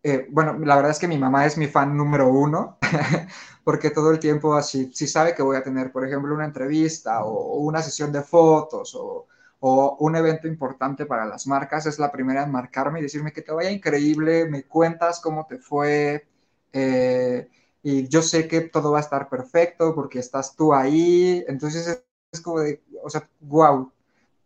[0.02, 2.78] eh, bueno, la verdad es que mi mamá es mi fan número uno,
[3.64, 7.24] porque todo el tiempo así, si sabe que voy a tener, por ejemplo, una entrevista
[7.24, 9.26] o una sesión de fotos o
[9.66, 13.40] o un evento importante para las marcas, es la primera en marcarme y decirme que
[13.40, 16.26] te vaya increíble, me cuentas cómo te fue,
[16.70, 17.48] eh,
[17.84, 22.40] y yo sé que todo va a estar perfecto porque estás tú ahí, entonces es,
[22.40, 23.92] como de, o sea, wow.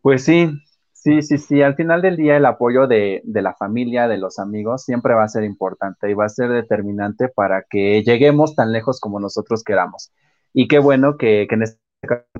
[0.03, 0.51] Pues sí,
[0.93, 4.83] sí, sí, sí, al final del día el apoyo de, la familia, de los amigos,
[4.83, 8.99] siempre va a ser importante y va a ser determinante para que lleguemos tan lejos
[8.99, 10.11] como nosotros queramos.
[10.53, 11.79] Y qué bueno que, que en este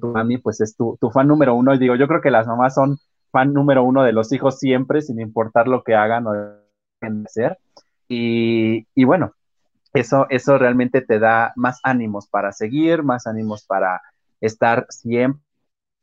[0.01, 2.75] tu mami pues es tu, fan número uno y digo, yo creo que las mamás
[2.75, 2.99] son
[3.31, 7.59] fan número uno de los hijos siempre, sin importar lo que hagan o de hacer.
[8.09, 9.33] Y, y bueno,
[9.99, 14.01] eso, eso realmente te da más ánimos para seguir, más ánimos para
[14.41, 15.43] estar siempre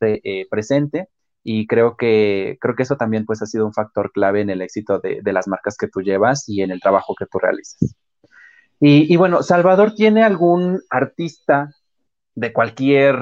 [0.01, 1.09] eh, presente
[1.43, 4.61] y creo que, creo que eso también pues ha sido un factor clave en el
[4.61, 7.95] éxito de, de las marcas que tú llevas y en el trabajo que tú realizas.
[8.79, 11.69] Y, y bueno, Salvador, ¿tiene algún artista
[12.33, 13.15] de cualquier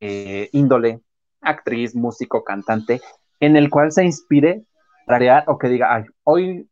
[0.00, 1.00] eh, índole,
[1.40, 3.00] actriz, músico, cantante,
[3.40, 4.64] en el cual se inspire
[5.06, 6.68] para crear o que diga, Ay, hoy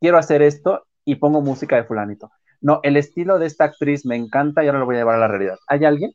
[0.00, 2.30] quiero hacer esto y pongo música de fulanito?
[2.64, 5.18] No, el estilo de esta actriz me encanta y ahora lo voy a llevar a
[5.18, 5.58] la realidad.
[5.66, 6.14] ¿Hay alguien?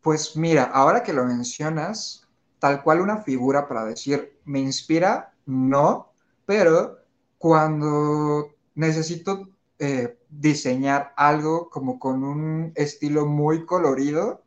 [0.00, 2.26] Pues mira, ahora que lo mencionas,
[2.58, 6.10] tal cual una figura para decir, me inspira, no,
[6.46, 7.00] pero
[7.36, 14.42] cuando necesito eh, diseñar algo como con un estilo muy colorido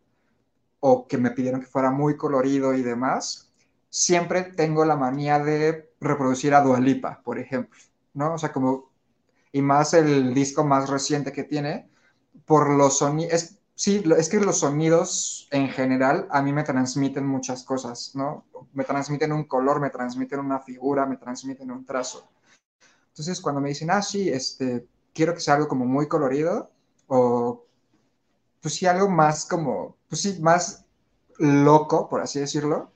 [0.79, 3.51] o que me pidieron que fuera muy colorido y demás,
[3.91, 7.79] siempre tengo la manía de reproducir a Dualipa, por ejemplo,
[8.15, 8.33] ¿no?
[8.33, 8.88] O sea, como,
[9.51, 11.89] y más el disco más reciente que tiene,
[12.45, 17.63] por los sonidos, Sí, es que los sonidos en general a mí me transmiten muchas
[17.63, 18.43] cosas, ¿no?
[18.73, 22.29] Me transmiten un color, me transmiten una figura, me transmiten un trazo.
[23.07, 26.69] Entonces, cuando me dicen, ah, sí, este, quiero que sea algo como muy colorido,
[27.07, 27.63] o
[28.61, 30.83] pues sí, algo más como, pues sí, más
[31.37, 32.91] loco, por así decirlo,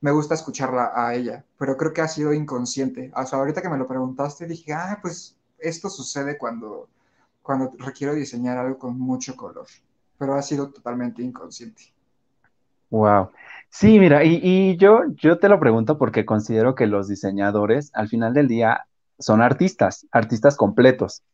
[0.00, 3.12] me gusta escucharla a ella, pero creo que ha sido inconsciente.
[3.14, 6.88] O sea, ahorita que me lo preguntaste, dije, ah, pues esto sucede cuando,
[7.42, 9.66] cuando requiero diseñar algo con mucho color
[10.22, 11.82] pero ha sido totalmente inconsciente.
[12.90, 13.30] Wow.
[13.70, 18.32] Sí, mira, y, yo, yo te lo pregunto porque considero que los diseñadores al final
[18.32, 18.86] del día
[19.18, 21.24] son artistas, artistas completos,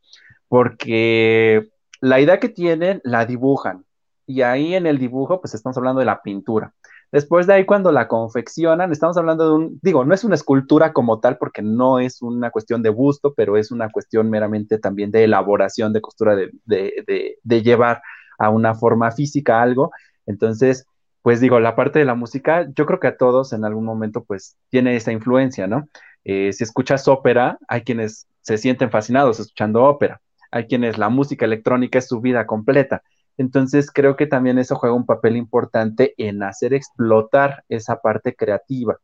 [0.48, 1.68] porque
[2.00, 3.84] la idea que tienen la dibujan
[4.24, 6.72] y ahí en el dibujo pues estamos hablando de la pintura.
[7.10, 10.92] Después de ahí cuando la confeccionan, estamos hablando de un, digo, no es una escultura
[10.92, 15.10] como tal porque no es una cuestión de busto, pero es una cuestión meramente también
[15.10, 18.02] de elaboración, de costura, de, de, de llevar
[18.38, 19.90] a una forma física, algo.
[20.26, 20.86] Entonces,
[21.22, 24.24] pues digo, la parte de la música, yo creo que a todos en algún momento
[24.24, 25.88] pues tiene esa influencia, ¿no?
[26.24, 31.44] Eh, si escuchas ópera, hay quienes se sienten fascinados escuchando ópera, hay quienes la música
[31.44, 33.02] electrónica es su vida completa.
[33.38, 38.98] Entonces creo que también eso juega un papel importante en hacer explotar esa parte creativa.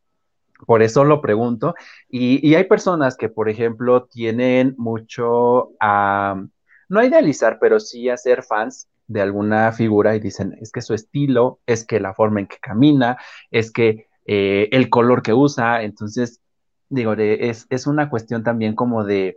[0.66, 1.74] Por eso lo pregunto.
[2.08, 6.42] Y, hay personas que, por ejemplo, tienen mucho a,
[6.88, 10.80] no a idealizar, pero sí a ser fans de alguna figura y dicen, es que
[10.80, 13.18] su estilo, es que la forma en que camina,
[13.50, 16.40] es que eh, el color que usa, entonces,
[16.88, 19.36] digo, es, es una cuestión también como de,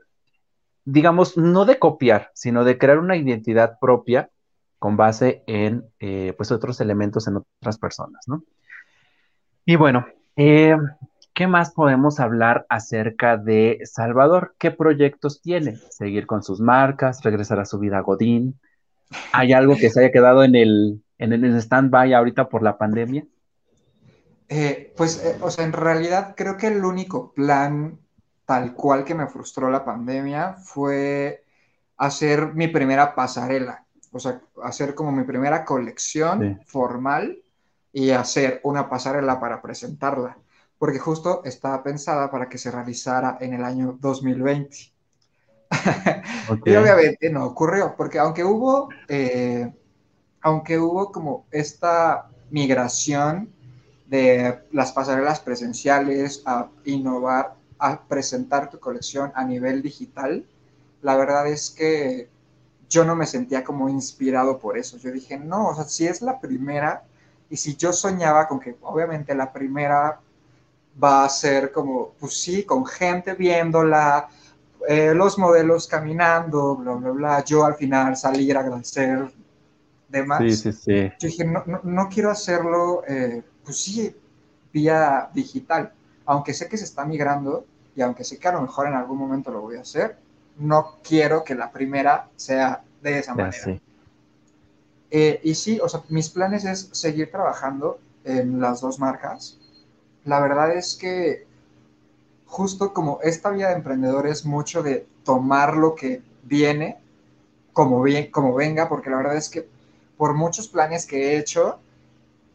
[0.85, 4.29] digamos, no de copiar, sino de crear una identidad propia
[4.79, 8.43] con base en, eh, pues, otros elementos en otras personas, ¿no?
[9.65, 10.05] Y bueno,
[10.35, 10.77] eh,
[11.33, 14.55] ¿qué más podemos hablar acerca de Salvador?
[14.57, 15.77] ¿Qué proyectos tiene?
[15.89, 17.23] ¿Seguir con sus marcas?
[17.23, 18.59] ¿Regresar a su vida Godín?
[19.33, 23.25] ¿Hay algo que se haya quedado en el, en el stand-by ahorita por la pandemia?
[24.49, 27.99] Eh, pues, o sea, en realidad creo que el único plan
[28.45, 31.43] tal cual que me frustró la pandemia fue
[31.97, 37.39] hacer mi primera pasarela, o sea, hacer como mi primera colección formal
[37.91, 40.37] y hacer una pasarela para presentarla,
[40.77, 44.77] porque justo estaba pensada para que se realizara en el año 2020.
[46.65, 49.73] y obviamente no ocurrió, porque aunque hubo, eh,
[50.41, 53.49] aunque hubo como esta migración
[54.05, 60.45] de las pasarelas presenciales a innovar, a presentar tu colección a nivel digital,
[61.01, 62.29] la verdad es que
[62.89, 64.97] yo no me sentía como inspirado por eso.
[64.97, 67.03] Yo dije, no, o sea, si es la primera,
[67.49, 70.19] y si yo soñaba con que obviamente la primera
[71.01, 74.29] va a ser como, pues sí, con gente viéndola,
[74.87, 77.43] eh, los modelos caminando, bla, bla, bla.
[77.43, 79.31] Yo al final salir a agradecer
[80.07, 80.39] demás.
[80.39, 81.11] Sí, sí, sí.
[81.19, 84.15] Yo dije, no, no, quiero hacerlo, eh, pues sí,
[84.71, 85.91] vía digital.
[86.25, 87.65] Aunque sé que se está migrando
[87.95, 90.17] y aunque sé que a lo mejor en algún momento lo voy a hacer,
[90.59, 93.79] no quiero que la primera sea de esa manera.
[95.09, 99.57] Eh, y sí, o sea, mis planes es seguir trabajando en las dos marcas.
[100.25, 101.47] La verdad es que
[102.45, 106.97] justo como esta vida de emprendedor es mucho de tomar lo que viene
[107.73, 109.67] como, bien, como venga, porque la verdad es que
[110.17, 111.79] por muchos planes que he hecho,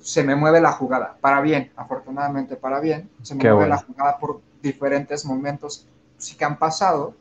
[0.00, 4.18] se me mueve la jugada, para bien, afortunadamente para bien, se me mueve la jugada
[4.18, 5.86] por diferentes momentos
[6.18, 7.14] sí que han pasado.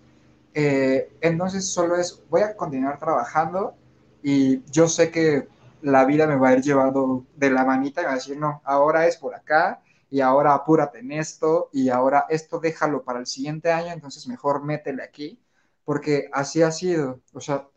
[0.53, 3.75] Eh, entonces solo es, voy a continuar trabajando
[4.21, 5.47] y yo sé que
[5.81, 8.61] la vida me va a ir llevando de la manita y va a decir, no,
[8.65, 13.25] ahora es por acá y ahora apúrate en esto y ahora esto déjalo para el
[13.25, 15.41] siguiente año, entonces mejor métele aquí,
[15.85, 17.67] porque así ha sido, o sea,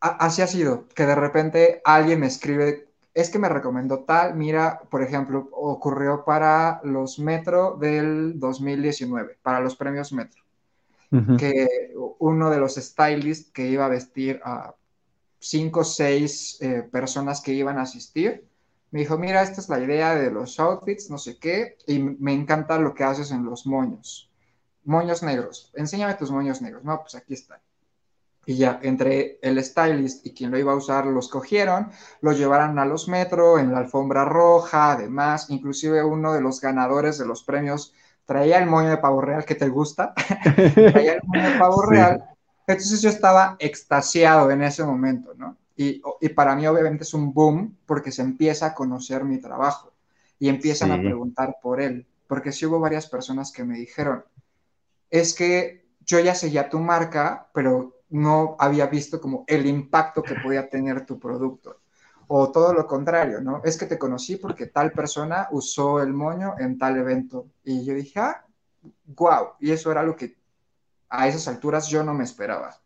[0.00, 4.80] así ha sido, que de repente alguien me escribe, es que me recomendó tal, mira,
[4.90, 10.42] por ejemplo, ocurrió para los Metro del 2019, para los premios Metro,
[11.38, 14.74] que uno de los stylists que iba a vestir a
[15.38, 18.46] cinco o seis eh, personas que iban a asistir,
[18.90, 22.32] me dijo, mira, esta es la idea de los outfits, no sé qué, y me
[22.32, 24.30] encanta lo que haces en los moños.
[24.84, 26.84] Moños negros, enséñame tus moños negros.
[26.84, 27.58] No, pues aquí están.
[28.48, 31.90] Y ya, entre el stylist y quien lo iba a usar, los cogieron,
[32.20, 37.18] lo llevaron a los metro, en la alfombra roja, además, inclusive uno de los ganadores
[37.18, 37.92] de los premios
[38.26, 40.12] traía el moño de pavo real que te gusta,
[40.74, 42.24] traía el moño de pavo real.
[42.66, 45.56] Entonces yo estaba extasiado en ese momento, ¿no?
[45.76, 46.00] Y,
[46.34, 49.92] para mí obviamente es un boom porque se empieza a conocer mi trabajo
[50.38, 54.24] y empiezan a preguntar por él, porque sí hubo varias personas que me dijeron,
[55.10, 60.36] es que yo ya seguía tu marca, pero no había visto como el impacto que
[60.36, 61.78] podía tener tu producto.
[62.28, 63.60] O todo lo contrario, ¿no?
[63.64, 67.46] Es que te conocí porque tal persona usó el moño en tal evento.
[67.64, 68.44] Y yo dije, ah,
[69.06, 69.50] wow.
[69.60, 70.36] Y eso era lo que
[71.08, 72.76] a esas alturas yo no me esperaba.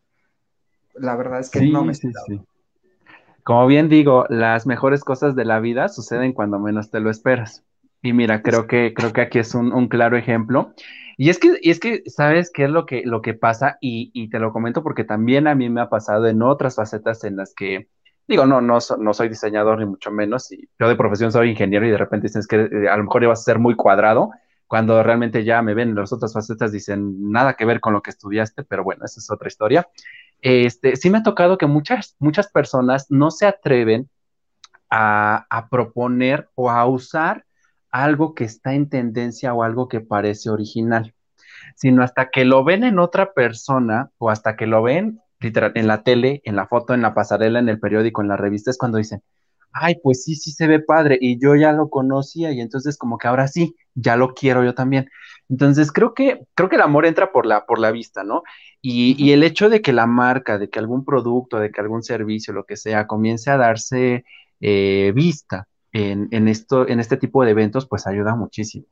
[0.95, 2.25] La verdad es que no me esperaba.
[3.43, 7.63] Como bien digo, las mejores cosas de la vida suceden cuando menos te lo esperas.
[8.03, 10.73] Y mira, creo que, creo que aquí es un, claro ejemplo.
[11.17, 13.77] Y es que, y es que, ¿sabes qué es lo que, lo que pasa?
[13.79, 17.35] Y, te lo comento porque también a mí me ha pasado en otras facetas en
[17.35, 17.89] las que,
[18.31, 21.85] digo, no, no, no soy diseñador ni mucho menos, y yo de profesión soy ingeniero
[21.85, 24.31] y de repente dices que eh, a lo mejor ibas a ser muy cuadrado,
[24.67, 28.01] cuando realmente ya me ven en las otras facetas dicen nada que ver con lo
[28.01, 29.87] que estudiaste, pero bueno, esa es otra historia.
[30.39, 34.09] Este, sí me ha tocado que muchas, muchas personas no se atreven
[34.89, 37.45] a, a proponer o a usar
[37.91, 41.13] algo que está en tendencia o algo que parece original,
[41.75, 45.87] sino hasta que lo ven en otra persona o hasta que lo ven literal, en
[45.87, 48.77] la tele, en la foto, en la pasarela, en el periódico, en la revista, es
[48.77, 49.21] cuando dicen,
[49.73, 53.17] ay, pues sí, sí se ve padre y yo ya lo conocía y entonces como
[53.17, 55.09] que ahora sí, ya lo quiero yo también.
[55.49, 58.43] Entonces creo que, creo que el amor entra por la, por la vista, ¿no?
[58.81, 62.53] Y, el hecho de que la marca, de que algún producto, de que algún servicio,
[62.53, 64.25] lo que sea, comience a darse
[64.59, 68.85] eh, vista en, en, esto, en este tipo de eventos, pues ayuda muchísimo.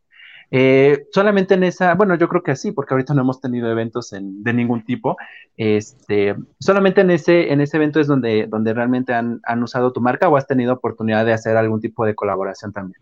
[0.51, 4.11] Eh, solamente en esa, bueno, yo creo que sí, porque ahorita no hemos tenido eventos
[4.11, 5.17] de ningún tipo.
[5.57, 10.27] Este, solamente en ese, en ese evento es donde, donde realmente han, usado tu marca
[10.27, 13.01] o has tenido oportunidad de hacer algún tipo de colaboración también.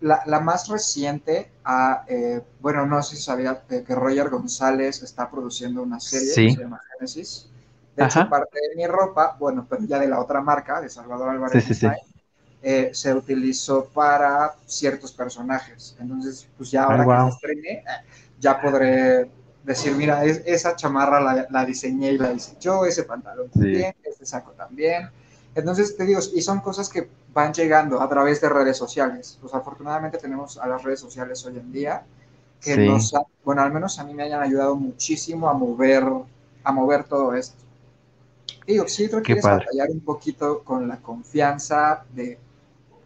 [0.00, 5.82] La, más reciente, ah, eh, bueno, no sé si sabía que Roger González está produciendo
[5.82, 7.50] una serie que se llama Genesis.
[7.96, 11.30] De hecho, parte de mi ropa, bueno, pero ya de la otra marca, de Salvador
[11.30, 11.88] Álvarez sí, sí,
[12.62, 15.96] eh, se utilizó para ciertos personajes.
[16.00, 17.84] Entonces, pues ya ahora que se estrene, eh,
[18.40, 19.30] ya podré
[19.64, 24.52] decir, mira, esa chamarra la, diseñé y la hice yo, ese pantalón también, este saco
[24.52, 25.10] también.
[25.54, 29.38] Entonces, te digo, y son cosas que van llegando a través de redes sociales.
[29.40, 32.02] Pues afortunadamente tenemos a las redes sociales hoy en día
[32.60, 36.04] que nos, bueno, al menos a mí me hayan ayudado muchísimo a mover,
[36.64, 37.56] a mover todo esto.
[38.66, 42.38] Digo, sí creo que quieres batallar un poquito con la confianza de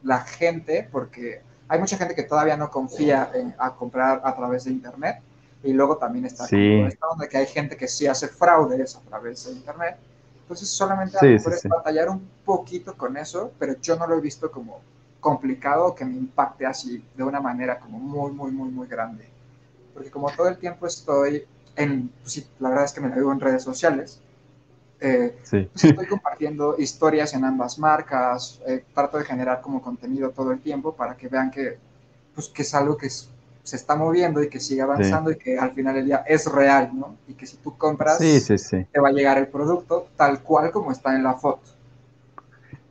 [0.03, 4.65] la gente, porque hay mucha gente que todavía no confía en, a comprar a través
[4.65, 5.21] de Internet.
[5.65, 6.81] Y luego también está sí.
[7.01, 9.97] donde que hay gente que sí hace fraudes a través de Internet.
[10.41, 14.51] Entonces solamente sí, puedes batallar un poquito con eso, pero yo no lo he visto
[14.51, 14.81] como
[15.21, 19.25] complicado que me impacte así de una manera como muy, muy, muy, muy grande.
[19.95, 21.47] Porque como todo el tiempo estoy
[21.77, 24.21] en, pues la verdad es que me la vivo en redes sociales,
[25.03, 30.53] eh, pues estoy compartiendo historias en ambas marcas, eh, trato de generar como contenido todo
[30.53, 31.77] el tiempo para que vean que,
[32.35, 35.73] pues, que es algo que se está moviendo y que sigue avanzando y que al
[35.73, 37.17] final del día es real, ¿no?
[37.29, 41.15] Y que si tú compras, te va a llegar el producto tal cual como está
[41.15, 41.63] en la foto.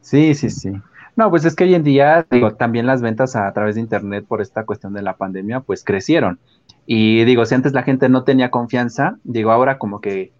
[0.01, 0.71] Sí, sí, sí.
[1.15, 4.25] No, pues es que hoy en día, digo, también las ventas a través de Internet
[4.27, 6.39] por esta cuestión de la pandemia, pues crecieron.
[6.85, 10.31] Y digo, si antes la gente no tenía confianza, digo, ahora como que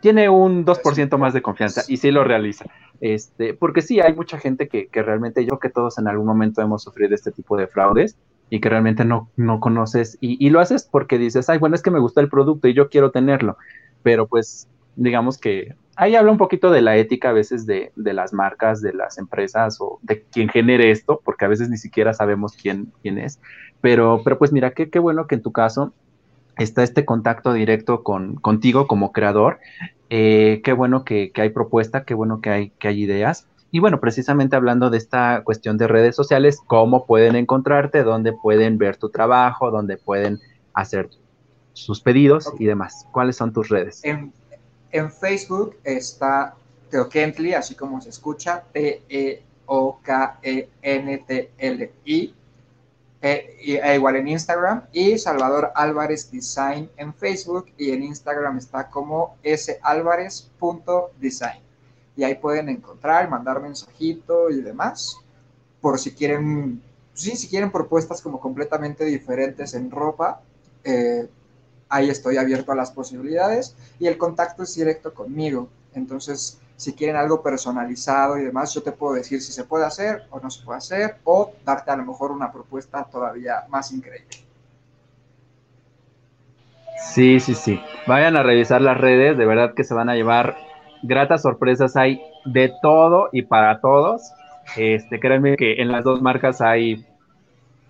[0.00, 2.66] tiene un 2% más de confianza y sí lo realiza.
[3.00, 6.26] Este, porque sí, hay mucha gente que, que, realmente yo creo que todos en algún
[6.26, 8.16] momento hemos sufrido este tipo de fraudes
[8.50, 11.82] y que realmente no, no conoces y, y, lo haces porque dices, ay, bueno, es
[11.82, 13.56] que me gusta el producto y yo quiero tenerlo,
[14.02, 18.12] pero pues digamos que ahí habla un poquito de la ética a veces de, de
[18.14, 22.14] las marcas, de las empresas o de quien genere esto, porque a veces ni siquiera
[22.14, 23.40] sabemos quién, quién es,
[23.80, 25.92] pero, pero pues mira, qué, qué bueno que en tu caso
[26.58, 29.58] está este contacto directo con, contigo como creador.
[30.10, 33.46] Eh, qué bueno que, hay propuesta, qué bueno que hay, que hay ideas.
[33.70, 38.78] Y bueno, precisamente hablando de esta cuestión de redes sociales, cómo pueden encontrarte, dónde pueden
[38.78, 40.40] ver tu trabajo, dónde pueden
[40.72, 41.10] hacer
[41.74, 43.06] sus pedidos y demás.
[43.12, 44.00] ¿Cuáles son tus redes?
[44.04, 44.32] En,
[44.90, 46.54] en Facebook está
[46.90, 49.44] Teokentli, así como se escucha, T-E-O-K-E-N-T-L-I,
[53.20, 58.88] e, e, igual en Instagram, y Salvador Álvarez Design en Facebook, y en Instagram está
[58.88, 61.62] como salvarez.design.
[62.16, 65.16] Y ahí pueden encontrar, mandar mensajito y demás,
[65.80, 66.82] por si quieren,
[67.14, 70.40] sí, si quieren propuestas como completamente diferentes en ropa,
[70.84, 71.28] eh,
[71.88, 75.68] ahí estoy abierto a las posibilidades, y el contacto es directo conmigo.
[75.94, 80.22] Entonces, si quieren algo personalizado y demás, yo te puedo decir si se puede hacer
[80.30, 84.28] o no se puede hacer, o darte a lo mejor una propuesta todavía más increíble.
[87.02, 87.80] Sí, sí, sí.
[88.06, 90.56] Vayan a revisar las redes, de verdad que se van a llevar
[91.02, 91.96] gratas sorpresas.
[91.96, 94.32] Hay de todo y para todos.
[94.76, 97.04] Este, créanme que en las dos marcas hay,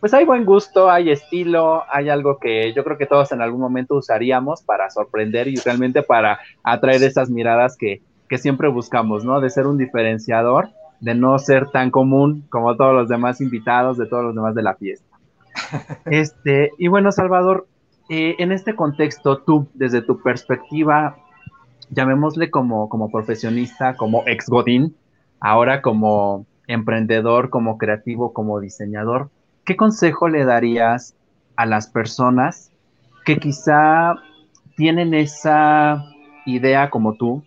[0.01, 3.61] pues hay buen gusto, hay estilo, hay algo que yo creo que todos en algún
[3.61, 9.41] momento usaríamos para sorprender y realmente para atraer esas miradas que, que siempre buscamos, ¿no?
[9.41, 10.71] De ser un diferenciador,
[11.01, 14.63] de no ser tan común como todos los demás invitados, de todos los demás de
[14.63, 15.07] la fiesta.
[16.07, 17.67] Este, y bueno, Salvador,
[18.09, 21.17] eh, en este contexto, tú, desde tu perspectiva,
[21.91, 24.95] llamémosle como, como profesionista, como ex Godín,
[25.41, 29.31] ahora como emprendedor, como creativo, como diseñador,
[29.65, 31.15] ¿qué consejo le darías
[31.57, 32.71] a las personas
[33.25, 34.15] que quizá
[34.77, 36.05] tienen esa
[36.47, 37.43] idea como tú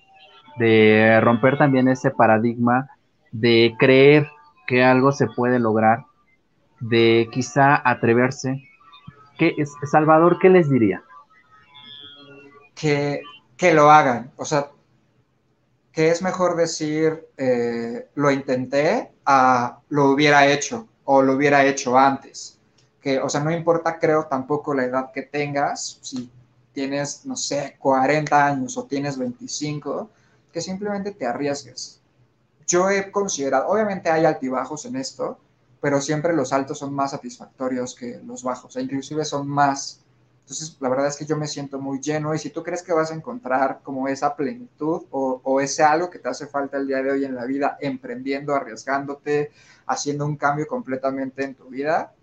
[0.57, 2.89] de romper también ese paradigma
[3.31, 4.29] de creer
[4.67, 6.05] que algo se puede lograr,
[6.79, 8.63] de quizá atreverse.
[9.37, 9.55] ¿Qué,
[9.89, 11.03] Salvador, ¿qué les diría?
[12.75, 13.21] Que,
[13.57, 14.69] que lo hagan, o sea,
[15.91, 21.97] que es mejor decir eh, lo intenté a lo hubiera hecho o lo hubiera hecho
[21.97, 22.57] antes.
[23.01, 26.29] Que, o sea, no importa, creo, tampoco la edad que tengas, si
[26.71, 30.09] tienes, no sé, 40 años o tienes 25,
[30.51, 32.01] que simplemente te arriesgues.
[32.67, 35.39] Yo he considerado, obviamente hay altibajos en esto,
[35.81, 40.01] pero siempre los altos son más satisfactorios que los bajos, e inclusive son más.
[40.41, 42.93] Entonces, la verdad es que yo me siento muy lleno y si tú crees que
[42.93, 47.01] vas a encontrar como esa plenitud o, ese algo que te hace falta el día
[47.01, 49.51] de hoy en la vida, emprendiendo, arriesgándote,
[49.87, 52.13] haciendo un cambio completamente en tu vida,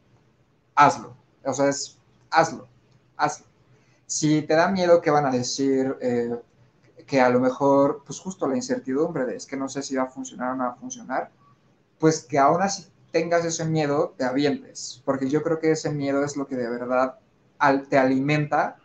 [0.74, 1.14] hazlo.
[1.44, 1.98] O sea, es,
[2.30, 2.68] hazlo,
[3.16, 3.46] hazlo.
[4.06, 6.38] Si te da miedo qué van a decir, eh,
[7.08, 10.04] que a lo mejor, pues justo la incertidumbre de es que no sé si va
[10.04, 11.30] a funcionar o no va a funcionar,
[11.98, 16.22] pues que aún así tengas ese miedo, te avientes, porque yo creo que ese miedo
[16.22, 17.18] es lo que de verdad
[17.88, 18.76] te alimenta,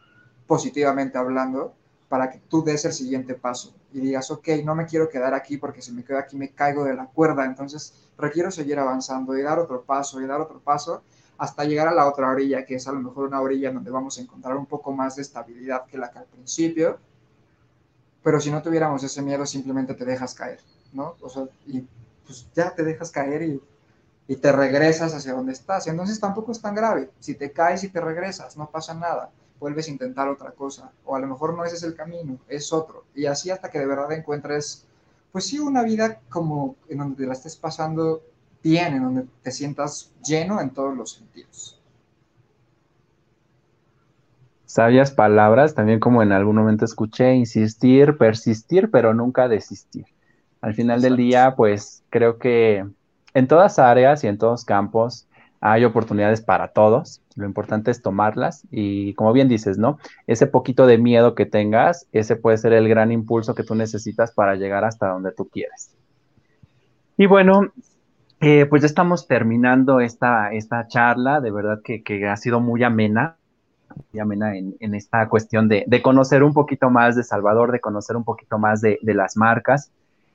[0.47, 1.75] positivamente hablando,
[2.07, 5.57] para que tú des el siguiente paso y digas, ok, no me quiero quedar aquí
[5.57, 9.41] porque si me quedo aquí me caigo de la cuerda, entonces requiero seguir avanzando y
[9.41, 11.03] dar otro paso y dar otro paso
[11.37, 14.17] hasta llegar a la otra orilla, que es a lo mejor una orilla donde vamos
[14.17, 16.99] a encontrar un poco más de estabilidad que la que al principio,
[18.23, 20.59] pero si no tuviéramos ese miedo, simplemente te dejas caer,
[20.93, 21.15] ¿no?
[21.21, 21.85] O sea, y
[22.25, 23.61] pues ya te dejas caer y,
[24.27, 25.87] y te regresas hacia donde estás.
[25.87, 27.09] Entonces tampoco es tan grave.
[27.19, 29.29] Si te caes y te regresas, no pasa nada.
[29.59, 30.91] Vuelves a intentar otra cosa.
[31.03, 33.03] O a lo mejor no ese es el camino, es otro.
[33.13, 34.85] Y así hasta que de verdad encuentres,
[35.31, 38.23] pues sí, una vida como en donde te la estés pasando
[38.63, 41.82] bien, en donde te sientas lleno en todos los sentidos
[44.73, 50.07] sabias palabras, también como en algún momento escuché, insistir, persistir, pero nunca desistir.
[50.61, 52.83] Al final del día, pues creo que
[53.35, 55.27] en todas áreas y en todos campos
[55.61, 57.21] hay oportunidades para todos.
[57.35, 59.99] Lo importante es tomarlas y como bien dices, ¿no?
[60.25, 64.31] Ese poquito de miedo que tengas, ese puede ser el gran impulso que tú necesitas
[64.31, 65.95] para llegar hasta donde tú quieres.
[67.15, 67.71] Y bueno,
[68.41, 72.83] eh, pues ya estamos terminando esta, esta charla, de verdad que, que ha sido muy
[72.83, 73.37] amena
[74.13, 78.57] en, en esta cuestión de, conocer un poquito más de Salvador, de conocer un poquito
[78.57, 79.91] más de, las marcas.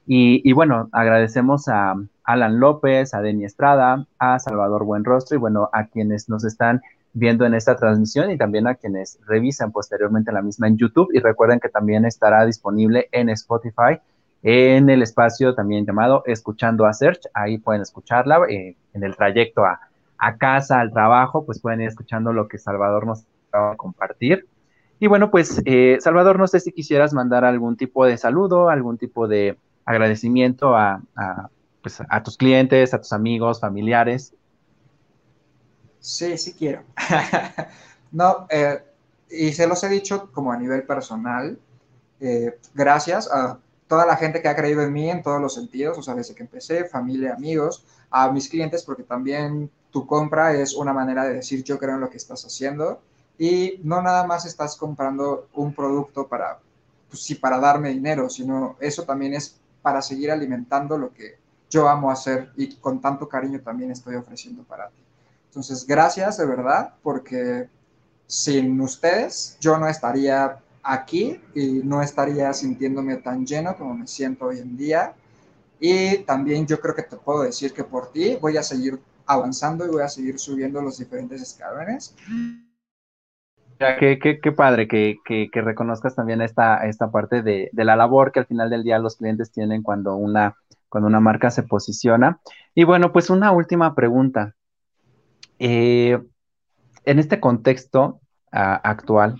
[0.06, 1.94] Y, bueno, agradecemos a
[2.24, 6.80] Alan López, a Deni Estrada, a Salvador Buenrostro y bueno, a quienes nos están
[7.12, 11.10] viendo en esta transmisión y también a quienes revisan posteriormente la misma en YouTube.
[11.12, 14.00] Y recuerden que también estará disponible en Spotify
[14.42, 17.22] en el espacio también llamado Escuchando a Search.
[17.34, 19.80] Ahí pueden escucharla eh, en el trayecto a,
[20.16, 24.46] a, casa, al trabajo, pues pueden ir escuchando lo que Salvador nos a compartir.
[25.00, 28.98] Y bueno, pues eh, Salvador, no sé si quisieras mandar algún tipo de saludo, algún
[28.98, 31.00] tipo de agradecimiento a,
[31.82, 34.34] pues, a tus clientes, a tus amigos, familiares.
[36.00, 36.82] Sí, sí quiero.
[38.12, 38.82] no, eh,
[39.30, 41.58] y se los he dicho como a nivel personal,
[42.20, 45.96] eh, gracias a toda la gente que ha creído en mí en todos los sentidos,
[45.96, 50.74] o sea, desde que empecé, familia, amigos, a mis clientes, porque también tu compra es
[50.74, 53.00] una manera de decir yo creo en lo que estás haciendo
[53.38, 56.58] y no nada más estás comprando un producto para,
[57.08, 61.38] pues sí, para darme dinero, sino eso también es para seguir alimentando lo que
[61.70, 65.02] yo amo hacer y con tanto cariño también estoy ofreciendo para ti.
[65.46, 67.68] Entonces, gracias de verdad, porque
[68.26, 74.46] sin ustedes yo no estaría aquí y no estaría sintiéndome tan lleno como me siento
[74.46, 75.14] hoy en día.
[75.80, 79.86] Y también yo creo que te puedo decir que por ti voy a seguir avanzando
[79.86, 82.14] y voy a seguir subiendo los diferentes escalones.
[83.78, 86.80] Qué, padre que, reconozcas también esta,
[87.12, 90.56] parte de, la labor que al final del día los clientes tienen cuando una,
[91.20, 92.40] marca se posiciona.
[92.74, 94.54] Y bueno, pues una última pregunta.
[95.60, 96.20] Eh,
[97.04, 98.20] en este contexto
[98.50, 99.36] actual,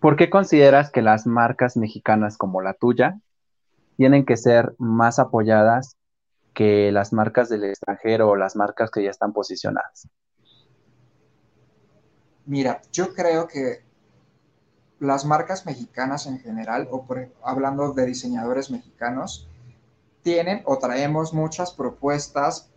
[0.00, 3.20] ¿por qué consideras que las marcas mexicanas como la tuya
[3.96, 5.96] tienen que ser más apoyadas
[6.54, 10.08] que las marcas del extranjero o las marcas que ya están posicionadas?
[12.48, 13.82] Mira, yo creo que
[15.00, 17.04] las marcas mexicanas en general, o
[17.42, 19.46] hablando de diseñadores mexicanos,
[20.22, 22.70] tienen o traemos muchas propuestas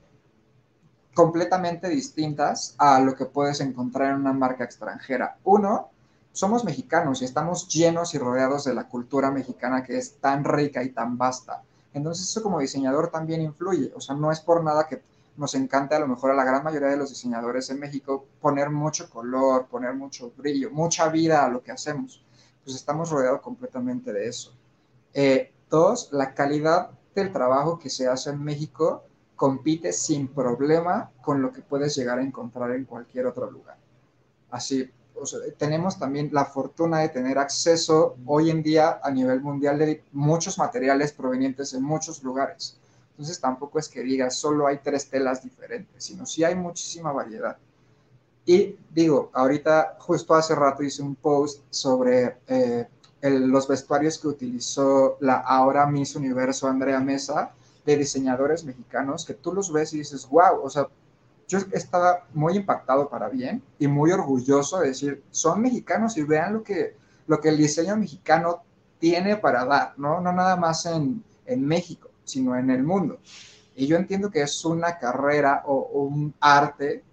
[1.14, 5.38] completamente distintas a lo que puedes encontrar en una marca extranjera.
[5.46, 5.90] Uno,
[6.34, 10.84] somos mexicanos y estamos llenos y rodeados de la cultura mexicana que es tan rica
[10.84, 11.64] y tan vasta.
[11.94, 13.94] Entonces eso como diseñador también influye.
[13.96, 15.02] O sea, no es por nada que
[15.38, 18.70] nos encanta a lo mejor a la gran mayoría de los diseñadores en México poner
[18.70, 22.24] mucho color, poner mucho brillo, mucha vida a lo que hacemos.
[22.64, 24.54] Pues estamos rodeados completamente de eso.
[25.14, 29.04] Eh, dos, la calidad del trabajo que se hace en México
[29.36, 33.78] compite sin problema con lo que puedes llegar a encontrar en cualquier otro lugar.
[34.52, 35.24] Así, o
[35.58, 40.58] tenemos también la fortuna de tener acceso hoy en día a nivel mundial de muchos
[40.58, 42.81] materiales provenientes de muchos lugares.
[43.12, 47.58] Entonces tampoco es que digas solo hay tres telas diferentes, sino sí hay muchísima variedad.
[48.46, 52.88] Y digo, ahorita justo hace rato hice un post sobre eh,
[53.22, 57.52] el, los vestuarios que utilizó la ahora Miss Universo Andrea Mesa
[57.86, 60.88] de diseñadores mexicanos que tú los ves y dices, wow, o sea,
[61.48, 66.54] yo estaba muy impactado para bien y muy orgulloso de decir, son mexicanos y vean
[66.54, 66.96] lo que,
[67.28, 68.64] lo que el diseño mexicano
[69.00, 70.22] tiene para dar, ¿no?
[70.22, 73.20] No nada más en, en México sino en el mundo.
[73.76, 77.04] Y yo entiendo que es una carrera o, un arte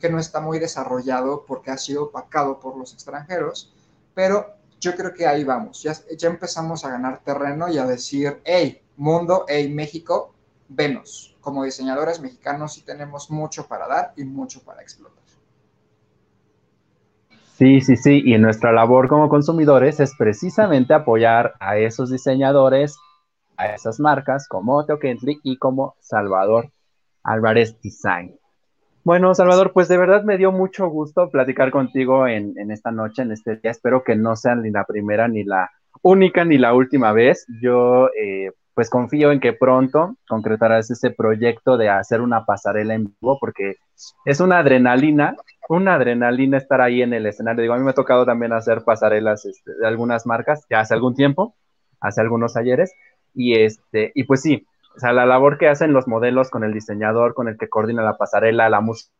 [0.00, 3.72] que no está muy desarrollado porque ha sido opacado por los extranjeros,
[4.14, 5.82] pero yo creo que ahí vamos.
[5.82, 10.34] Ya, ya empezamos a ganar terreno y a decir, hey, mundo, hey, México,
[10.68, 11.36] venos.
[11.40, 15.24] Como diseñadores mexicanos sí tenemos mucho para dar y mucho para explotar.
[17.56, 22.96] Sí, sí, sí, y nuestra labor como consumidores es precisamente apoyar a esos diseñadores
[23.56, 26.70] a esas marcas como Teo Kentley y como Salvador
[27.22, 28.38] Álvarez Design.
[29.04, 33.32] Bueno, Salvador, pues de verdad me dio mucho gusto platicar contigo en, esta noche, en
[33.32, 33.70] este día.
[33.70, 35.70] Espero que no sea ni la primera, ni la
[36.02, 37.44] única, ni la última vez.
[37.60, 43.04] Yo, eh, pues confío en que pronto concretarás ese proyecto de hacer una pasarela en
[43.04, 43.76] vivo, porque
[44.24, 45.36] es una adrenalina,
[45.68, 47.60] una adrenalina estar ahí en el escenario.
[47.60, 50.94] Digo, a mí me ha tocado también hacer pasarelas este, de algunas marcas, ya hace
[50.94, 51.54] algún tiempo,
[52.00, 52.94] hace algunos ayeres,
[53.34, 54.66] y, este, y pues sí,
[54.96, 58.02] o sea, la labor que hacen los modelos con el diseñador, con el que coordina
[58.02, 59.12] la pasarela, la música,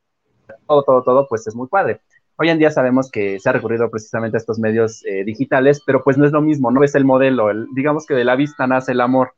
[0.66, 2.00] todo, todo, todo, pues es muy padre.
[2.36, 6.02] Hoy en día sabemos que se ha recurrido precisamente a estos medios eh, digitales, pero
[6.02, 8.92] pues no es lo mismo, no es el modelo, digamos que de la vista nace
[8.92, 9.34] el amor.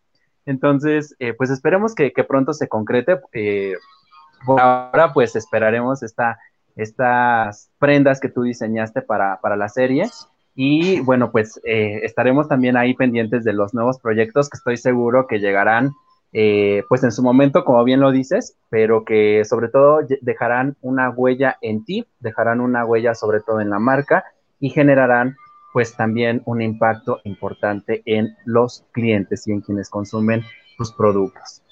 [0.47, 3.21] Entonces, eh, pues esperemos que, pronto se concrete.
[3.33, 3.75] Eh,
[4.45, 6.39] por ahora, pues esperaremos esta,
[6.77, 10.05] estas prendas que tú diseñaste para, para la serie
[10.57, 15.27] y bueno, pues eh, estaremos también ahí pendientes de los nuevos proyectos que estoy seguro
[15.27, 15.93] que llegarán
[16.33, 21.11] eh, pues en su momento, como bien lo dices, pero que sobre todo dejarán una
[21.11, 24.25] huella en ti, dejarán una huella sobre todo en la marca
[24.59, 25.37] y generarán
[25.75, 30.43] pues también un impacto importante en los clientes y en quienes consumen
[30.79, 31.63] tus productos.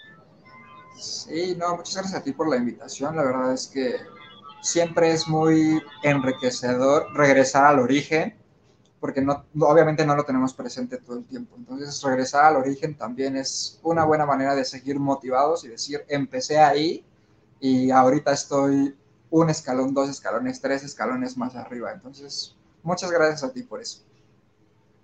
[0.95, 3.17] Sí, no, muchas gracias a ti por la invitación.
[3.17, 3.97] La verdad es que
[4.61, 8.44] siempre es muy enriquecedor regresar al origen
[9.05, 11.57] porque no, obviamente no lo tenemos presente todo el tiempo.
[11.59, 16.59] Entonces, regresar al origen también es una buena manera de seguir motivados y decir, empecé
[16.59, 17.05] ahí
[17.61, 18.97] y ahorita estoy
[19.29, 21.93] un escalón, dos escalones, tres escalones más arriba.
[21.93, 24.03] Entonces, muchas gracias a ti por eso.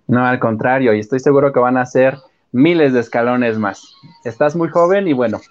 [0.07, 2.17] No, al contrario, y estoy seguro que van a ser
[2.53, 3.83] miles de escalones más.
[4.25, 5.43] Estás muy joven y bueno,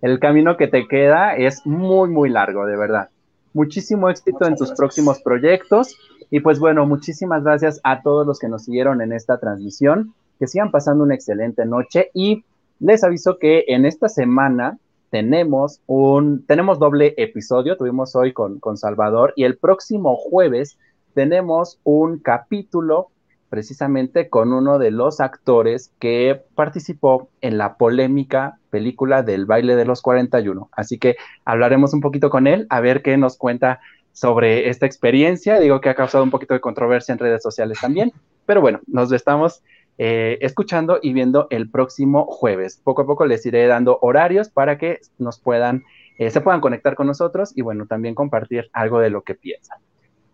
[0.00, 3.10] el camino que te queda es muy, muy largo, de verdad.
[3.52, 5.98] Muchísimo éxito en tus próximos proyectos
[6.32, 10.14] y pues bueno, muchísimas gracias a todos los que nos siguieron en esta transmisión.
[10.38, 12.42] que sigan pasando una excelente noche y
[12.80, 14.78] les aviso que en esta semana
[15.10, 20.78] tenemos un, tenemos doble episodio, tuvimos hoy con, con Salvador y el próximo jueves
[21.12, 23.08] tenemos un capítulo
[23.50, 29.84] precisamente con uno de los actores que participó en la polémica película del baile de
[29.84, 30.70] los 41.
[30.72, 33.80] Así que hablaremos un poquito con él, a ver qué nos cuenta
[34.12, 35.58] sobre esta experiencia.
[35.58, 38.12] Digo que ha causado un poquito de controversia en redes sociales también,
[38.46, 39.62] pero bueno, nos estamos
[39.98, 42.80] eh, escuchando y viendo el próximo jueves.
[42.82, 45.84] Poco a poco les iré dando horarios para que nos puedan,
[46.18, 49.78] eh, se puedan conectar con nosotros y bueno, también compartir algo de lo que piensan.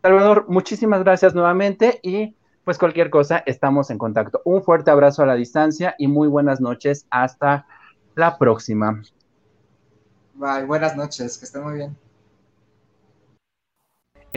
[0.02, 4.42] Salvador, muchísimas gracias nuevamente y pues cualquier cosa, estamos en contacto.
[4.44, 7.06] Un fuerte abrazo a la distancia y muy buenas noches.
[7.10, 7.66] Hasta
[8.14, 9.02] la próxima.
[10.34, 12.07] Bye, buenas noches, que estén muy bien.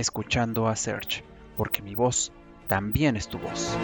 [0.02, 1.24] Escuchando a Search,
[1.56, 2.32] porque mi voz
[2.68, 3.78] también es tu voz.